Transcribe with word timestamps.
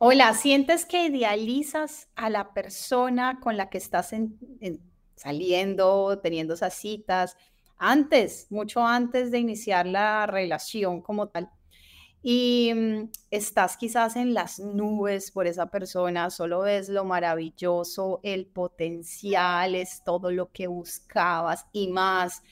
Hola, 0.00 0.32
¿sientes 0.34 0.86
que 0.86 1.06
idealizas 1.06 2.08
a 2.14 2.30
la 2.30 2.54
persona 2.54 3.40
con 3.40 3.56
la 3.56 3.68
que 3.68 3.78
estás 3.78 4.14
saliendo, 5.16 6.20
teniendo 6.20 6.54
esas 6.54 6.74
citas, 6.74 7.36
antes, 7.78 8.46
mucho 8.50 8.86
antes 8.86 9.32
de 9.32 9.40
iniciar 9.40 9.86
la 9.86 10.26
relación 10.28 11.02
como 11.02 11.26
tal? 11.30 11.50
Y 12.22 12.72
mm, 12.72 13.10
estás 13.32 13.76
quizás 13.76 14.14
en 14.14 14.34
las 14.34 14.60
nubes 14.60 15.32
por 15.32 15.48
esa 15.48 15.66
persona, 15.66 16.30
solo 16.30 16.60
ves 16.60 16.88
lo 16.88 17.04
maravilloso, 17.04 18.20
el 18.22 18.46
potencial, 18.46 19.74
es 19.74 20.04
todo 20.04 20.30
lo 20.30 20.52
que 20.52 20.68
buscabas 20.68 21.66
y 21.72 21.88
más, 21.88 22.44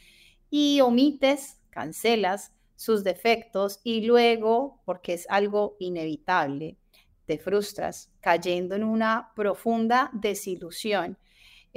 y 0.51 0.81
omites, 0.81 1.61
cancelas 1.71 2.53
sus 2.75 3.05
defectos 3.05 3.81
y 3.85 4.05
luego, 4.05 4.83
porque 4.85 5.15
es 5.15 5.27
algo 5.31 5.77
inevitable, 5.79 6.77
te 7.27 7.39
frustras 7.39 8.11
cayendo 8.21 8.75
en 8.75 8.85
una 8.85 9.33
profunda 9.35 10.11
desilusión 10.13 11.19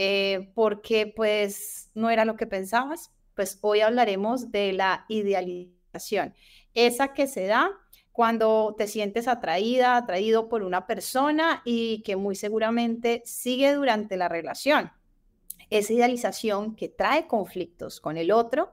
eh, 0.02 0.50
porque 0.54 1.08
pues 1.14 1.92
no 1.94 2.10
era 2.10 2.24
lo 2.24 2.38
que 2.38 2.48
pensabas. 2.48 3.12
Pues 3.36 3.60
hoy 3.60 3.82
hablaremos 3.82 4.50
de 4.50 4.72
la 4.72 5.06
idealización, 5.10 6.34
esa 6.74 7.14
que 7.14 7.28
se 7.28 7.48
da 7.48 7.72
cuando 8.14 8.76
te 8.78 8.88
sientes 8.88 9.28
atraída, 9.28 9.98
atraído 9.98 10.48
por 10.48 10.64
una 10.64 10.88
persona 10.88 11.62
y 11.66 12.02
que 12.04 12.16
muy 12.16 12.36
seguramente 12.36 13.22
sigue 13.26 13.74
durante 13.74 14.16
la 14.16 14.30
relación. 14.30 14.92
Esa 15.70 15.94
idealización 15.94 16.76
que 16.76 16.88
trae 16.88 17.28
conflictos 17.28 18.00
con 18.00 18.16
el 18.16 18.32
otro 18.32 18.72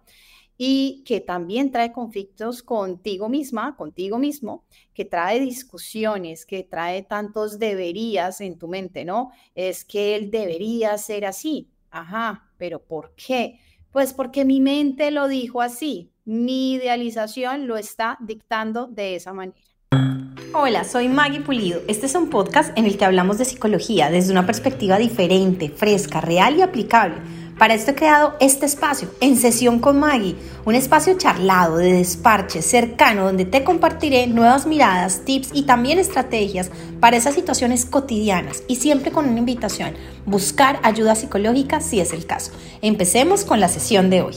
y 0.59 1.03
que 1.05 1.21
también 1.21 1.71
trae 1.71 1.93
conflictos 1.93 2.63
contigo 2.63 3.29
misma, 3.29 3.77
contigo 3.77 4.19
mismo, 4.19 4.65
que 4.95 5.05
trae 5.05 5.41
discusiones, 5.41 6.47
que 6.47 6.63
trae 6.63 7.03
tantos 7.03 7.59
deberías 7.59 8.41
en 8.41 8.59
tu 8.59 8.69
mente, 8.69 9.05
¿no? 9.05 9.31
Es 9.55 9.85
que 9.85 10.17
él 10.17 10.31
debería 10.31 10.97
ser 10.99 11.27
así. 11.27 11.69
Ajá, 11.91 12.51
pero 12.57 12.83
¿por 12.83 13.15
qué? 13.15 13.61
Pues 13.91 14.13
porque 14.13 14.45
mi 14.45 14.61
mente 14.61 15.11
lo 15.11 15.29
dijo 15.29 15.63
así, 15.63 16.11
mi 16.25 16.75
idealización 16.75 17.67
lo 17.67 17.77
está 17.77 18.19
dictando 18.21 18.87
de 18.87 19.17
esa 19.17 19.33
manera. 19.33 19.57
Hola, 20.53 20.85
soy 20.85 21.09
Maggie 21.09 21.41
Pulido. 21.41 21.83
Este 21.87 22.07
es 22.07 22.15
un 22.15 22.31
podcast 22.31 22.77
en 22.79 22.87
el 22.87 22.97
que 22.97 23.05
hablamos 23.05 23.37
de 23.37 23.45
psicología 23.45 24.11
desde 24.11 24.33
una 24.33 24.47
perspectiva 24.47 24.97
diferente, 24.97 25.69
fresca, 25.69 26.21
real 26.21 26.57
y 26.57 26.63
aplicable 26.63 27.17
para 27.59 27.75
esto 27.75 27.93
he 27.93 27.95
creado 27.95 28.35
este 28.39 28.67
espacio, 28.67 29.11
En 29.21 29.37
Sesión 29.37 29.79
con 29.79 29.99
Maggie, 29.99 30.37
un 30.65 30.75
espacio 30.75 31.17
charlado, 31.17 31.79
de 31.79 31.93
desparche, 31.93 32.61
cercano, 32.61 33.25
donde 33.25 33.47
te 33.47 33.65
compartiré 33.65 34.27
nuevas 34.27 34.67
miradas, 34.67 35.25
tips 35.25 35.51
y 35.55 35.63
también 35.63 35.99
estrategias 35.99 36.71
para 37.01 37.17
esas 37.17 37.35
situaciones 37.35 37.87
cotidianas 37.87 38.63
y 38.69 38.77
siempre 38.77 39.11
con 39.11 39.29
una 39.29 39.39
invitación, 39.39 39.95
buscar 40.27 40.81
ayuda 40.83 41.15
psicológica 41.15 41.81
si 41.81 42.01
es 42.01 42.13
el 42.13 42.27
caso. 42.27 42.53
Empecemos 42.83 43.45
con 43.45 43.59
la 43.59 43.69
sesión 43.69 44.11
de 44.11 44.23
hoy. 44.23 44.35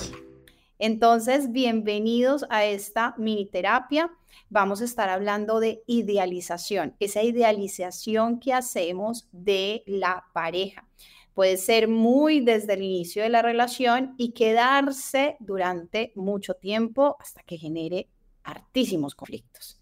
Entonces, 0.77 1.51
bienvenidos 1.51 2.45
a 2.49 2.63
esta 2.63 3.15
mini 3.17 3.45
terapia. 3.45 4.11
Vamos 4.49 4.81
a 4.81 4.85
estar 4.85 5.09
hablando 5.09 5.59
de 5.59 5.83
idealización, 5.87 6.95
esa 6.99 7.21
idealización 7.21 8.39
que 8.39 8.53
hacemos 8.53 9.27
de 9.33 9.83
la 9.85 10.23
pareja 10.33 10.88
puede 11.33 11.57
ser 11.57 11.87
muy 11.87 12.39
desde 12.39 12.73
el 12.73 12.83
inicio 12.83 13.23
de 13.23 13.29
la 13.29 13.41
relación 13.41 14.15
y 14.17 14.31
quedarse 14.31 15.37
durante 15.39 16.11
mucho 16.15 16.53
tiempo 16.55 17.15
hasta 17.19 17.43
que 17.43 17.57
genere 17.57 18.09
hartísimos 18.43 19.15
conflictos. 19.15 19.79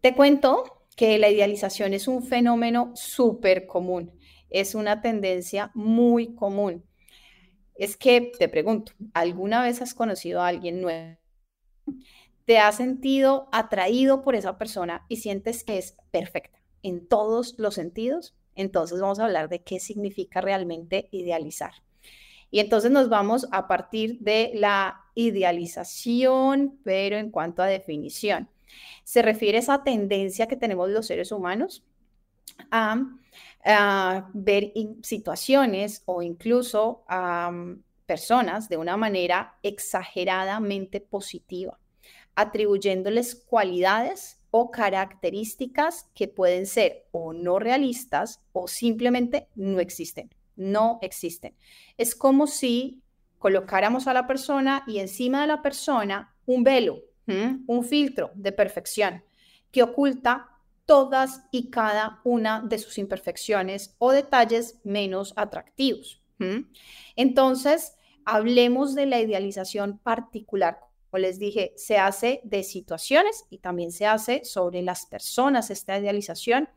Te 0.00 0.14
cuento 0.14 0.86
que 0.96 1.18
la 1.18 1.30
idealización 1.30 1.94
es 1.94 2.08
un 2.08 2.22
fenómeno 2.22 2.92
súper 2.94 3.66
común, 3.66 4.12
es 4.50 4.74
una 4.74 5.00
tendencia 5.00 5.70
muy 5.74 6.34
común. 6.34 6.84
Es 7.74 7.96
que 7.96 8.32
te 8.38 8.48
pregunto, 8.48 8.92
¿alguna 9.14 9.62
vez 9.62 9.80
has 9.80 9.94
conocido 9.94 10.40
a 10.40 10.48
alguien 10.48 10.80
nuevo? 10.80 11.16
¿Te 12.44 12.58
has 12.58 12.76
sentido 12.76 13.48
atraído 13.52 14.22
por 14.22 14.34
esa 14.34 14.56
persona 14.56 15.04
y 15.08 15.16
sientes 15.16 15.64
que 15.64 15.78
es 15.78 15.96
perfecta 16.10 16.58
en 16.82 17.06
todos 17.06 17.54
los 17.58 17.74
sentidos? 17.74 18.37
Entonces 18.58 19.00
vamos 19.00 19.20
a 19.20 19.24
hablar 19.24 19.48
de 19.48 19.62
qué 19.62 19.78
significa 19.78 20.40
realmente 20.40 21.08
idealizar. 21.12 21.72
Y 22.50 22.58
entonces 22.58 22.90
nos 22.90 23.08
vamos 23.08 23.46
a 23.52 23.68
partir 23.68 24.18
de 24.18 24.50
la 24.54 25.04
idealización, 25.14 26.78
pero 26.82 27.16
en 27.18 27.30
cuanto 27.30 27.62
a 27.62 27.66
definición. 27.66 28.48
Se 29.04 29.22
refiere 29.22 29.58
a 29.58 29.60
esa 29.60 29.84
tendencia 29.84 30.48
que 30.48 30.56
tenemos 30.56 30.90
los 30.90 31.06
seres 31.06 31.30
humanos 31.30 31.84
a, 32.70 32.96
ver 34.32 34.72
situaciones 35.02 36.02
o 36.06 36.22
incluso 36.22 37.04
a 37.06 37.52
personas 38.06 38.68
de 38.68 38.76
una 38.76 38.96
manera 38.96 39.56
exageradamente 39.62 41.00
positiva, 41.00 41.78
atribuyéndoles 42.34 43.34
cualidades 43.34 44.37
o 44.50 44.70
características 44.70 46.10
que 46.14 46.28
pueden 46.28 46.66
ser 46.66 47.06
o 47.10 47.32
no 47.32 47.58
realistas 47.58 48.40
o 48.52 48.68
simplemente 48.68 49.48
no 49.54 49.80
existen. 49.80 50.30
No 50.56 50.98
existen. 51.02 51.54
Es 51.96 52.14
como 52.14 52.46
si 52.46 53.02
colocáramos 53.38 54.06
a 54.06 54.14
la 54.14 54.26
persona 54.26 54.84
y 54.86 54.98
encima 54.98 55.42
de 55.42 55.46
la 55.46 55.62
persona 55.62 56.34
un 56.46 56.64
velo, 56.64 57.02
un 57.26 57.84
filtro 57.84 58.30
de 58.34 58.52
perfección 58.52 59.22
que 59.70 59.82
oculta 59.82 60.48
todas 60.86 61.42
y 61.52 61.68
cada 61.68 62.20
una 62.24 62.62
de 62.62 62.78
sus 62.78 62.96
imperfecciones 62.96 63.94
o 63.98 64.12
detalles 64.12 64.80
menos 64.82 65.34
atractivos. 65.36 66.22
Entonces, 67.14 67.94
hablemos 68.24 68.94
de 68.94 69.06
la 69.06 69.20
idealización 69.20 69.98
particular 69.98 70.80
como 71.10 71.20
les 71.22 71.38
dije, 71.38 71.72
se 71.76 71.98
hace 71.98 72.40
de 72.44 72.62
situaciones 72.62 73.44
y 73.50 73.58
también 73.58 73.92
se 73.92 74.06
hace 74.06 74.44
sobre 74.44 74.82
las 74.82 75.06
personas, 75.06 75.70
esta 75.70 75.98
idealización, 75.98 76.68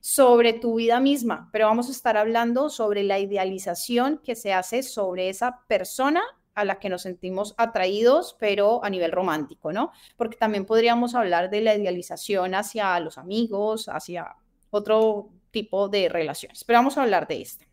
sobre 0.00 0.52
tu 0.52 0.76
vida 0.76 1.00
misma, 1.00 1.48
pero 1.52 1.66
vamos 1.66 1.88
a 1.88 1.92
estar 1.92 2.16
hablando 2.16 2.70
sobre 2.70 3.02
la 3.02 3.18
idealización 3.18 4.20
que 4.22 4.36
se 4.36 4.52
hace 4.52 4.82
sobre 4.82 5.28
esa 5.28 5.60
persona 5.66 6.22
a 6.54 6.64
la 6.64 6.78
que 6.78 6.88
nos 6.88 7.02
sentimos 7.02 7.54
atraídos, 7.58 8.36
pero 8.38 8.82
a 8.82 8.88
nivel 8.88 9.12
romántico, 9.12 9.72
¿no? 9.72 9.92
Porque 10.16 10.36
también 10.36 10.64
podríamos 10.64 11.14
hablar 11.14 11.50
de 11.50 11.60
la 11.60 11.74
idealización 11.74 12.54
hacia 12.54 12.98
los 13.00 13.18
amigos, 13.18 13.88
hacia 13.88 14.36
otro 14.70 15.28
tipo 15.50 15.88
de 15.88 16.08
relaciones, 16.08 16.64
pero 16.64 16.78
vamos 16.78 16.96
a 16.96 17.02
hablar 17.02 17.26
de 17.26 17.42
este. 17.42 17.68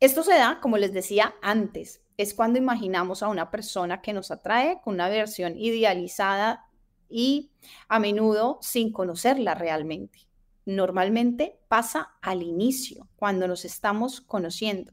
Esto 0.00 0.22
se 0.22 0.34
da, 0.34 0.58
como 0.60 0.76
les 0.76 0.92
decía 0.92 1.34
antes, 1.40 2.02
es 2.16 2.34
cuando 2.34 2.58
imaginamos 2.58 3.22
a 3.22 3.28
una 3.28 3.50
persona 3.50 4.02
que 4.02 4.12
nos 4.12 4.30
atrae 4.30 4.80
con 4.82 4.94
una 4.94 5.08
versión 5.08 5.56
idealizada 5.58 6.66
y 7.08 7.50
a 7.88 7.98
menudo 7.98 8.58
sin 8.60 8.92
conocerla 8.92 9.54
realmente. 9.54 10.20
Normalmente 10.66 11.58
pasa 11.68 12.14
al 12.22 12.42
inicio, 12.42 13.08
cuando 13.16 13.46
nos 13.46 13.64
estamos 13.64 14.20
conociendo. 14.20 14.92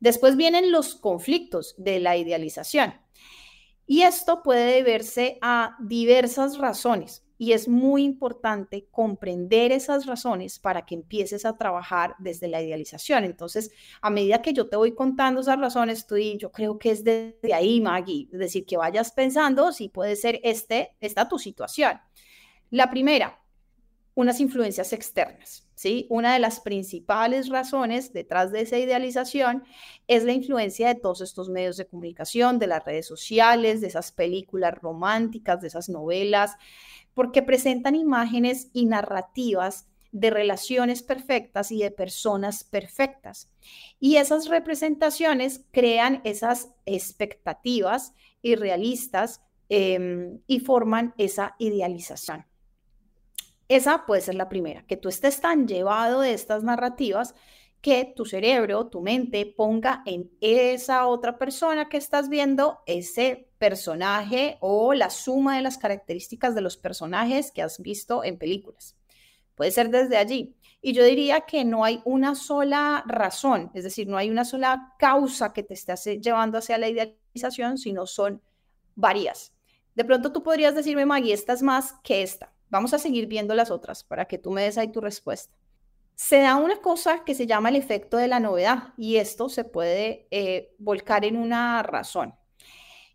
Después 0.00 0.36
vienen 0.36 0.70
los 0.70 0.94
conflictos 0.94 1.74
de 1.76 2.00
la 2.00 2.16
idealización. 2.16 2.94
Y 3.86 4.02
esto 4.02 4.42
puede 4.42 4.74
deberse 4.74 5.38
a 5.40 5.76
diversas 5.80 6.58
razones 6.58 7.27
y 7.38 7.52
es 7.52 7.68
muy 7.68 8.02
importante 8.02 8.88
comprender 8.90 9.70
esas 9.70 10.06
razones 10.06 10.58
para 10.58 10.84
que 10.84 10.96
empieces 10.96 11.44
a 11.44 11.56
trabajar 11.56 12.16
desde 12.18 12.48
la 12.48 12.60
idealización. 12.60 13.24
Entonces, 13.24 13.70
a 14.02 14.10
medida 14.10 14.42
que 14.42 14.52
yo 14.52 14.68
te 14.68 14.76
voy 14.76 14.94
contando 14.94 15.40
esas 15.40 15.58
razones, 15.58 16.00
estoy, 16.00 16.36
yo 16.36 16.50
creo 16.50 16.78
que 16.78 16.90
es 16.90 17.04
desde 17.04 17.54
ahí, 17.54 17.80
Maggie, 17.80 18.28
es 18.32 18.38
decir, 18.40 18.66
que 18.66 18.76
vayas 18.76 19.12
pensando 19.12 19.72
si 19.72 19.88
puede 19.88 20.16
ser 20.16 20.40
este, 20.42 20.96
esta 21.00 21.28
tu 21.28 21.38
situación. 21.38 22.00
La 22.70 22.90
primera, 22.90 23.40
unas 24.18 24.40
influencias 24.40 24.92
externas. 24.92 25.64
¿Sí? 25.76 26.08
Una 26.10 26.32
de 26.32 26.40
las 26.40 26.58
principales 26.58 27.48
razones 27.50 28.12
detrás 28.12 28.50
de 28.50 28.62
esa 28.62 28.76
idealización 28.76 29.62
es 30.08 30.24
la 30.24 30.32
influencia 30.32 30.88
de 30.88 30.96
todos 30.96 31.20
estos 31.20 31.48
medios 31.48 31.76
de 31.76 31.86
comunicación, 31.86 32.58
de 32.58 32.66
las 32.66 32.84
redes 32.84 33.06
sociales, 33.06 33.80
de 33.80 33.86
esas 33.86 34.10
películas 34.10 34.74
románticas, 34.74 35.60
de 35.60 35.68
esas 35.68 35.88
novelas, 35.88 36.56
porque 37.14 37.44
presentan 37.44 37.94
imágenes 37.94 38.70
y 38.72 38.86
narrativas 38.86 39.86
de 40.10 40.30
relaciones 40.30 41.04
perfectas 41.04 41.70
y 41.70 41.78
de 41.78 41.92
personas 41.92 42.64
perfectas. 42.64 43.48
Y 44.00 44.16
esas 44.16 44.48
representaciones 44.48 45.64
crean 45.70 46.22
esas 46.24 46.70
expectativas 46.86 48.14
irrealistas 48.42 49.42
em, 49.68 50.40
y 50.48 50.58
forman 50.58 51.14
esa 51.18 51.54
idealización. 51.60 52.47
Esa 53.68 54.06
puede 54.06 54.22
ser 54.22 54.34
la 54.34 54.48
primera, 54.48 54.86
que 54.86 54.96
tú 54.96 55.10
estés 55.10 55.40
tan 55.40 55.68
llevado 55.68 56.22
de 56.22 56.32
estas 56.32 56.64
narrativas 56.64 57.34
que 57.80 58.12
tu 58.16 58.24
cerebro, 58.24 58.88
tu 58.88 59.02
mente 59.02 59.46
ponga 59.46 60.02
en 60.04 60.30
esa 60.40 61.06
otra 61.06 61.38
persona 61.38 61.88
que 61.88 61.96
estás 61.96 62.28
viendo 62.28 62.80
ese 62.86 63.48
personaje 63.58 64.56
o 64.60 64.94
la 64.94 65.10
suma 65.10 65.56
de 65.56 65.62
las 65.62 65.78
características 65.78 66.54
de 66.54 66.60
los 66.60 66.76
personajes 66.76 67.52
que 67.52 67.62
has 67.62 67.78
visto 67.80 68.24
en 68.24 68.38
películas. 68.38 68.96
Puede 69.54 69.70
ser 69.70 69.90
desde 69.90 70.16
allí. 70.16 70.56
Y 70.80 70.92
yo 70.92 71.04
diría 71.04 71.40
que 71.42 71.64
no 71.64 71.84
hay 71.84 72.00
una 72.04 72.36
sola 72.36 73.04
razón, 73.06 73.70
es 73.74 73.84
decir, 73.84 74.08
no 74.08 74.16
hay 74.16 74.30
una 74.30 74.44
sola 74.44 74.94
causa 74.98 75.52
que 75.52 75.64
te 75.64 75.74
esté 75.74 75.94
llevando 76.20 76.58
hacia 76.58 76.78
la 76.78 76.88
idealización, 76.88 77.78
sino 77.78 78.06
son 78.06 78.40
varias. 78.94 79.52
De 79.96 80.04
pronto 80.04 80.32
tú 80.32 80.42
podrías 80.44 80.76
decirme, 80.76 81.04
Maggie, 81.04 81.34
esta 81.34 81.52
es 81.52 81.62
más 81.62 81.94
que 82.04 82.22
esta. 82.22 82.52
Vamos 82.70 82.94
a 82.94 82.98
seguir 82.98 83.26
viendo 83.26 83.54
las 83.54 83.70
otras 83.70 84.04
para 84.04 84.26
que 84.26 84.38
tú 84.38 84.50
me 84.50 84.62
des 84.62 84.78
ahí 84.78 84.92
tu 84.92 85.00
respuesta. 85.00 85.54
Se 86.14 86.40
da 86.40 86.56
una 86.56 86.80
cosa 86.80 87.24
que 87.24 87.34
se 87.34 87.46
llama 87.46 87.68
el 87.68 87.76
efecto 87.76 88.16
de 88.16 88.28
la 88.28 88.40
novedad 88.40 88.94
y 88.96 89.16
esto 89.16 89.48
se 89.48 89.64
puede 89.64 90.26
eh, 90.30 90.74
volcar 90.78 91.24
en 91.24 91.36
una 91.36 91.82
razón. 91.82 92.34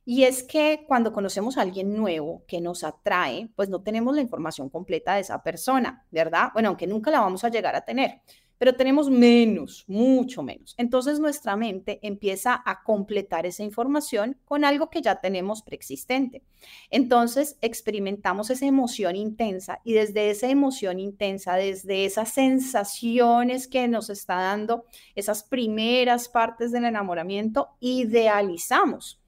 Y 0.06 0.24
es 0.24 0.44
que 0.44 0.84
cuando 0.88 1.14
conocemos 1.14 1.58
a 1.58 1.62
alguien 1.62 1.96
nuevo 1.96 2.44
que 2.46 2.60
nos 2.60 2.84
atrae, 2.84 3.50
pues 3.56 3.70
no 3.70 3.82
tenemos 3.82 4.16
la 4.16 4.22
información 4.22 4.70
completa 4.70 5.16
de 5.16 5.22
esa 5.22 5.42
persona, 5.44 6.06
¿verdad? 6.12 6.50
Bueno, 6.54 6.70
aunque 6.70 6.88
nunca 6.88 7.10
la 7.10 7.22
vamos 7.22 7.44
a 7.44 7.50
llegar 7.50 7.76
a 7.76 7.86
tener, 7.86 8.22
pero 8.64 8.78
tenemos 8.78 9.10
menos, 9.10 9.84
mucho 9.88 10.42
menos. 10.42 10.74
Entonces 10.78 11.20
nuestra 11.20 11.58
mente 11.58 12.00
empieza 12.02 12.64
a 12.66 12.82
completar 12.82 13.46
esa 13.46 13.62
información 13.62 14.38
con 14.46 14.64
algo 14.64 14.90
que 14.90 15.02
ya 15.02 15.20
tenemos 15.20 15.62
preexistente. 15.64 16.44
Entonces 16.90 17.58
experimentamos 17.60 18.50
esa 18.52 18.66
emoción 18.66 19.18
intensa 19.18 19.82
y 19.84 19.92
desde 19.92 20.30
esa 20.30 20.48
emoción 20.48 21.02
intensa, 21.02 21.56
desde 21.56 22.06
esas 22.06 22.34
sensaciones 22.34 23.68
que 23.68 23.90
nos 23.90 24.10
está 24.10 24.36
dando 24.36 24.86
esas 25.14 25.44
primeras 25.44 26.30
partes 26.30 26.72
del 26.72 26.86
enamoramiento, 26.86 27.68
idealizamos 27.82 29.20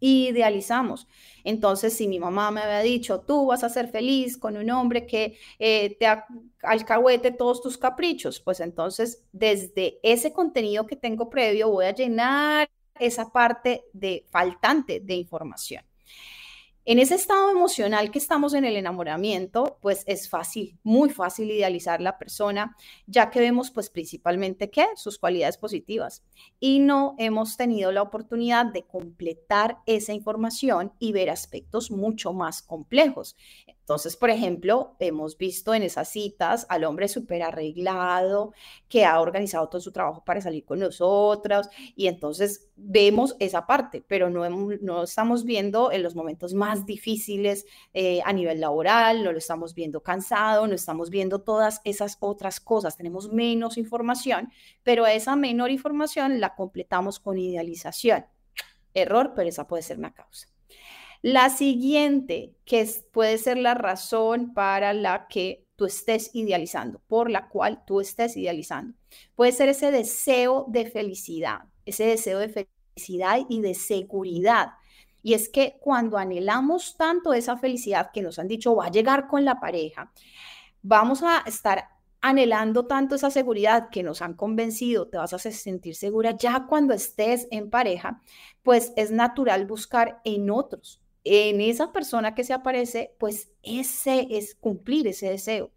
idealizamos. 0.00 1.06
Entonces, 1.44 1.96
si 1.96 2.08
mi 2.08 2.18
mamá 2.18 2.50
me 2.50 2.60
había 2.60 2.80
dicho, 2.80 3.20
tú 3.20 3.46
vas 3.46 3.64
a 3.64 3.68
ser 3.68 3.88
feliz 3.88 4.36
con 4.36 4.56
un 4.56 4.70
hombre 4.70 5.06
que 5.06 5.38
eh, 5.58 5.96
te 5.98 6.06
alcahuete 6.62 7.30
todos 7.30 7.62
tus 7.62 7.78
caprichos, 7.78 8.40
pues 8.40 8.60
entonces 8.60 9.22
desde 9.32 9.98
ese 10.02 10.32
contenido 10.32 10.86
que 10.86 10.96
tengo 10.96 11.30
previo 11.30 11.70
voy 11.70 11.86
a 11.86 11.94
llenar 11.94 12.68
esa 12.98 13.30
parte 13.30 13.84
de 13.92 14.24
faltante 14.30 15.00
de 15.00 15.14
información. 15.14 15.84
En 16.86 16.98
ese 16.98 17.14
estado 17.14 17.50
emocional 17.50 18.10
que 18.10 18.18
estamos 18.18 18.52
en 18.52 18.66
el 18.66 18.76
enamoramiento, 18.76 19.78
pues 19.80 20.04
es 20.06 20.28
fácil, 20.28 20.78
muy 20.82 21.08
fácil 21.08 21.50
idealizar 21.50 22.02
la 22.02 22.18
persona, 22.18 22.76
ya 23.06 23.30
que 23.30 23.40
vemos 23.40 23.70
pues 23.70 23.88
principalmente 23.88 24.68
qué, 24.68 24.84
sus 24.94 25.18
cualidades 25.18 25.56
positivas 25.56 26.22
y 26.60 26.80
no 26.80 27.14
hemos 27.16 27.56
tenido 27.56 27.90
la 27.90 28.02
oportunidad 28.02 28.66
de 28.66 28.82
completar 28.82 29.78
esa 29.86 30.12
información 30.12 30.92
y 30.98 31.12
ver 31.12 31.30
aspectos 31.30 31.90
mucho 31.90 32.34
más 32.34 32.60
complejos. 32.60 33.34
Entonces, 33.84 34.16
por 34.16 34.30
ejemplo, 34.30 34.96
hemos 34.98 35.36
visto 35.36 35.74
en 35.74 35.82
esas 35.82 36.08
citas 36.08 36.64
al 36.70 36.84
hombre 36.84 37.06
súper 37.06 37.42
arreglado, 37.42 38.54
que 38.88 39.04
ha 39.04 39.20
organizado 39.20 39.68
todo 39.68 39.78
su 39.82 39.92
trabajo 39.92 40.24
para 40.24 40.40
salir 40.40 40.64
con 40.64 40.78
nosotros, 40.78 41.68
y 41.94 42.06
entonces 42.06 42.70
vemos 42.76 43.36
esa 43.40 43.66
parte, 43.66 44.02
pero 44.08 44.30
no, 44.30 44.48
no 44.48 45.02
estamos 45.02 45.44
viendo 45.44 45.92
en 45.92 46.02
los 46.02 46.14
momentos 46.14 46.54
más 46.54 46.86
difíciles 46.86 47.66
eh, 47.92 48.22
a 48.24 48.32
nivel 48.32 48.58
laboral, 48.58 49.22
no 49.22 49.32
lo 49.32 49.38
estamos 49.38 49.74
viendo 49.74 50.02
cansado, 50.02 50.66
no 50.66 50.74
estamos 50.74 51.10
viendo 51.10 51.42
todas 51.42 51.82
esas 51.84 52.16
otras 52.20 52.60
cosas, 52.60 52.96
tenemos 52.96 53.34
menos 53.34 53.76
información, 53.76 54.50
pero 54.82 55.06
esa 55.06 55.36
menor 55.36 55.70
información 55.70 56.40
la 56.40 56.54
completamos 56.54 57.20
con 57.20 57.36
idealización. 57.36 58.24
Error, 58.94 59.32
pero 59.36 59.48
esa 59.50 59.66
puede 59.66 59.82
ser 59.82 59.98
una 59.98 60.14
causa. 60.14 60.53
La 61.26 61.48
siguiente, 61.48 62.54
que 62.66 62.86
puede 63.10 63.38
ser 63.38 63.56
la 63.56 63.72
razón 63.72 64.52
para 64.52 64.92
la 64.92 65.26
que 65.26 65.66
tú 65.74 65.86
estés 65.86 66.30
idealizando, 66.34 67.00
por 67.06 67.30
la 67.30 67.48
cual 67.48 67.82
tú 67.86 68.02
estés 68.02 68.36
idealizando, 68.36 68.94
puede 69.34 69.52
ser 69.52 69.70
ese 69.70 69.90
deseo 69.90 70.66
de 70.68 70.84
felicidad, 70.84 71.60
ese 71.86 72.04
deseo 72.04 72.40
de 72.40 72.50
felicidad 72.50 73.38
y 73.48 73.62
de 73.62 73.72
seguridad. 73.72 74.72
Y 75.22 75.32
es 75.32 75.48
que 75.48 75.78
cuando 75.80 76.18
anhelamos 76.18 76.94
tanto 76.98 77.32
esa 77.32 77.56
felicidad 77.56 78.10
que 78.12 78.20
nos 78.20 78.38
han 78.38 78.48
dicho 78.48 78.76
va 78.76 78.88
a 78.88 78.90
llegar 78.90 79.26
con 79.26 79.46
la 79.46 79.60
pareja, 79.60 80.12
vamos 80.82 81.22
a 81.22 81.42
estar 81.46 81.88
anhelando 82.20 82.84
tanto 82.84 83.14
esa 83.14 83.30
seguridad 83.30 83.88
que 83.88 84.02
nos 84.02 84.20
han 84.20 84.34
convencido, 84.34 85.08
te 85.08 85.16
vas 85.16 85.32
a 85.32 85.38
sentir 85.38 85.94
segura 85.94 86.32
ya 86.36 86.66
cuando 86.66 86.92
estés 86.92 87.48
en 87.50 87.70
pareja, 87.70 88.20
pues 88.62 88.92
es 88.96 89.10
natural 89.10 89.64
buscar 89.64 90.20
en 90.24 90.50
otros 90.50 91.00
en 91.24 91.60
esa 91.60 91.92
persona 91.92 92.34
que 92.34 92.44
se 92.44 92.52
aparece, 92.52 93.14
pues 93.18 93.50
ese 93.62 94.28
es 94.30 94.54
cumplir 94.54 95.06
ese 95.08 95.30
deseo. 95.30 95.70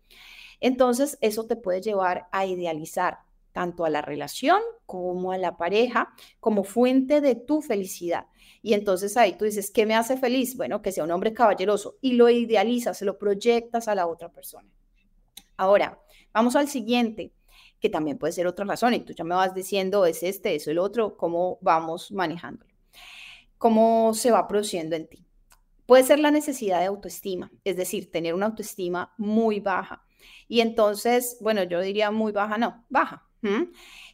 Entonces, 0.59 1.17
eso 1.21 1.45
te 1.45 1.55
puede 1.55 1.81
llevar 1.81 2.27
a 2.31 2.45
idealizar 2.45 3.19
tanto 3.53 3.85
a 3.85 3.89
la 3.89 4.01
relación 4.01 4.61
como 4.85 5.31
a 5.31 5.37
la 5.37 5.57
pareja 5.57 6.13
como 6.39 6.63
fuente 6.63 7.21
de 7.21 7.35
tu 7.35 7.61
felicidad. 7.61 8.27
Y 8.61 8.73
entonces 8.73 9.17
ahí 9.17 9.33
tú 9.33 9.45
dices, 9.45 9.71
¿qué 9.71 9.85
me 9.85 9.95
hace 9.95 10.17
feliz? 10.17 10.55
Bueno, 10.57 10.81
que 10.81 10.91
sea 10.91 11.03
un 11.03 11.11
hombre 11.11 11.33
caballeroso 11.33 11.95
y 12.01 12.13
lo 12.13 12.29
idealizas, 12.29 13.01
lo 13.01 13.17
proyectas 13.17 13.87
a 13.87 13.95
la 13.95 14.05
otra 14.07 14.29
persona. 14.29 14.69
Ahora, 15.55 15.99
vamos 16.33 16.55
al 16.55 16.67
siguiente, 16.67 17.33
que 17.79 17.89
también 17.89 18.17
puede 18.17 18.33
ser 18.33 18.45
otra 18.45 18.65
razón 18.65 18.93
y 18.93 18.99
tú 18.99 19.13
ya 19.13 19.23
me 19.23 19.35
vas 19.35 19.55
diciendo, 19.55 20.05
es 20.05 20.21
este, 20.21 20.55
es 20.55 20.67
el 20.67 20.77
otro, 20.77 21.17
cómo 21.17 21.57
vamos 21.61 22.11
manejándolo, 22.11 22.71
cómo 23.57 24.13
se 24.13 24.31
va 24.31 24.47
produciendo 24.47 24.95
en 24.95 25.07
ti. 25.07 25.26
Puede 25.87 26.03
ser 26.03 26.19
la 26.19 26.31
necesidad 26.31 26.81
de 26.81 26.85
autoestima, 26.85 27.49
es 27.63 27.77
decir, 27.77 28.11
tener 28.11 28.35
una 28.35 28.47
autoestima 28.47 29.13
muy 29.17 29.59
baja. 29.61 30.05
Y 30.47 30.59
entonces, 30.59 31.37
bueno, 31.41 31.63
yo 31.63 31.81
diría 31.81 32.11
muy 32.11 32.31
baja, 32.31 32.57
no, 32.57 32.85
baja. 32.89 33.23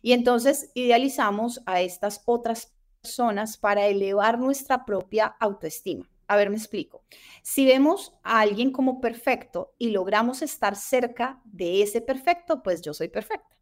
Y 0.04 0.14
entonces 0.14 0.72
idealizamos 0.76 1.62
a 1.66 1.82
estas 1.82 2.22
otras 2.26 2.76
personas 3.02 3.58
para 3.58 3.88
elevar 3.88 4.38
nuestra 4.38 4.86
propia 4.86 5.36
autoestima. 5.40 6.08
A 6.28 6.36
ver, 6.36 6.52
me 6.52 6.58
explico. 6.58 7.04
Si 7.42 7.66
vemos 7.66 8.14
a 8.24 8.40
alguien 8.42 8.72
como 8.72 9.02
perfecto 9.02 9.74
y 9.80 9.90
logramos 9.90 10.42
estar 10.44 10.76
cerca 10.76 11.42
de 11.44 11.82
ese 11.82 12.02
perfecto, 12.02 12.62
pues 12.62 12.82
yo 12.82 12.94
soy 12.94 13.08
perfecta. 13.08 13.58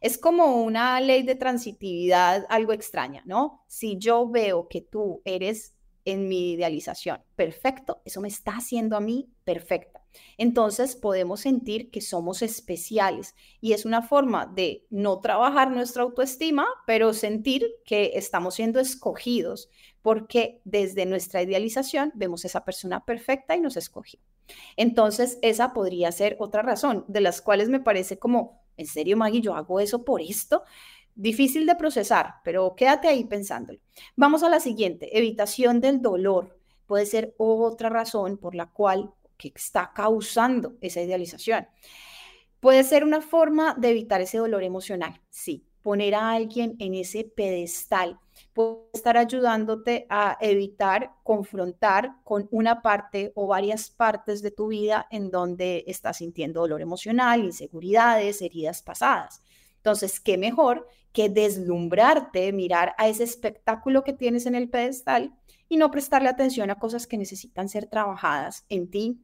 Es 0.00 0.18
como 0.18 0.62
una 0.62 1.00
ley 1.00 1.22
de 1.22 1.36
transitividad 1.36 2.44
algo 2.48 2.72
extraña, 2.72 3.22
¿no? 3.24 3.64
Si 3.68 3.98
yo 3.98 4.28
veo 4.28 4.66
que 4.68 4.80
tú 4.80 5.22
eres 5.24 5.76
en 6.04 6.28
mi 6.28 6.52
idealización. 6.52 7.22
Perfecto, 7.36 8.02
eso 8.04 8.20
me 8.20 8.28
está 8.28 8.52
haciendo 8.56 8.96
a 8.96 9.00
mí 9.00 9.30
perfecta. 9.44 10.02
Entonces 10.36 10.96
podemos 10.96 11.40
sentir 11.40 11.90
que 11.90 12.00
somos 12.00 12.42
especiales 12.42 13.34
y 13.60 13.72
es 13.72 13.84
una 13.84 14.02
forma 14.02 14.46
de 14.46 14.86
no 14.90 15.20
trabajar 15.20 15.70
nuestra 15.70 16.02
autoestima, 16.02 16.66
pero 16.86 17.12
sentir 17.14 17.66
que 17.84 18.12
estamos 18.14 18.54
siendo 18.54 18.80
escogidos 18.80 19.70
porque 20.02 20.60
desde 20.64 21.06
nuestra 21.06 21.42
idealización 21.42 22.12
vemos 22.14 22.44
esa 22.44 22.64
persona 22.64 23.04
perfecta 23.04 23.56
y 23.56 23.60
nos 23.60 23.76
escogió. 23.76 24.20
Entonces 24.76 25.38
esa 25.42 25.72
podría 25.72 26.12
ser 26.12 26.36
otra 26.40 26.62
razón 26.62 27.04
de 27.08 27.20
las 27.20 27.40
cuales 27.40 27.68
me 27.68 27.80
parece 27.80 28.18
como, 28.18 28.62
¿en 28.76 28.86
serio 28.86 29.16
Maggie, 29.16 29.40
yo 29.40 29.54
hago 29.54 29.80
eso 29.80 30.04
por 30.04 30.20
esto? 30.20 30.64
Difícil 31.14 31.66
de 31.66 31.76
procesar, 31.76 32.36
pero 32.42 32.74
quédate 32.74 33.08
ahí 33.08 33.24
pensándolo. 33.24 33.78
Vamos 34.16 34.42
a 34.42 34.48
la 34.48 34.60
siguiente, 34.60 35.16
evitación 35.16 35.80
del 35.80 36.00
dolor. 36.00 36.58
Puede 36.86 37.06
ser 37.06 37.34
otra 37.36 37.90
razón 37.90 38.38
por 38.38 38.54
la 38.54 38.66
cual 38.66 39.12
que 39.36 39.52
está 39.54 39.92
causando 39.94 40.74
esa 40.80 41.02
idealización. 41.02 41.66
Puede 42.60 42.84
ser 42.84 43.04
una 43.04 43.20
forma 43.20 43.74
de 43.74 43.90
evitar 43.90 44.20
ese 44.20 44.38
dolor 44.38 44.62
emocional, 44.62 45.20
sí. 45.30 45.66
Poner 45.82 46.14
a 46.14 46.30
alguien 46.30 46.76
en 46.78 46.94
ese 46.94 47.24
pedestal 47.24 48.20
puede 48.52 48.86
estar 48.94 49.16
ayudándote 49.16 50.06
a 50.08 50.38
evitar 50.40 51.10
confrontar 51.24 52.12
con 52.22 52.48
una 52.52 52.82
parte 52.82 53.32
o 53.34 53.48
varias 53.48 53.90
partes 53.90 54.42
de 54.42 54.52
tu 54.52 54.68
vida 54.68 55.08
en 55.10 55.32
donde 55.32 55.82
estás 55.88 56.18
sintiendo 56.18 56.60
dolor 56.60 56.82
emocional, 56.82 57.42
inseguridades, 57.42 58.42
heridas 58.42 58.80
pasadas. 58.80 59.42
Entonces, 59.82 60.20
¿qué 60.20 60.38
mejor 60.38 60.86
que 61.12 61.28
deslumbrarte, 61.28 62.52
mirar 62.52 62.94
a 62.98 63.08
ese 63.08 63.24
espectáculo 63.24 64.04
que 64.04 64.12
tienes 64.12 64.46
en 64.46 64.54
el 64.54 64.70
pedestal 64.70 65.34
y 65.68 65.76
no 65.76 65.90
prestarle 65.90 66.28
atención 66.28 66.70
a 66.70 66.78
cosas 66.78 67.08
que 67.08 67.18
necesitan 67.18 67.68
ser 67.68 67.86
trabajadas 67.86 68.64
en 68.68 68.88
ti 68.88 69.20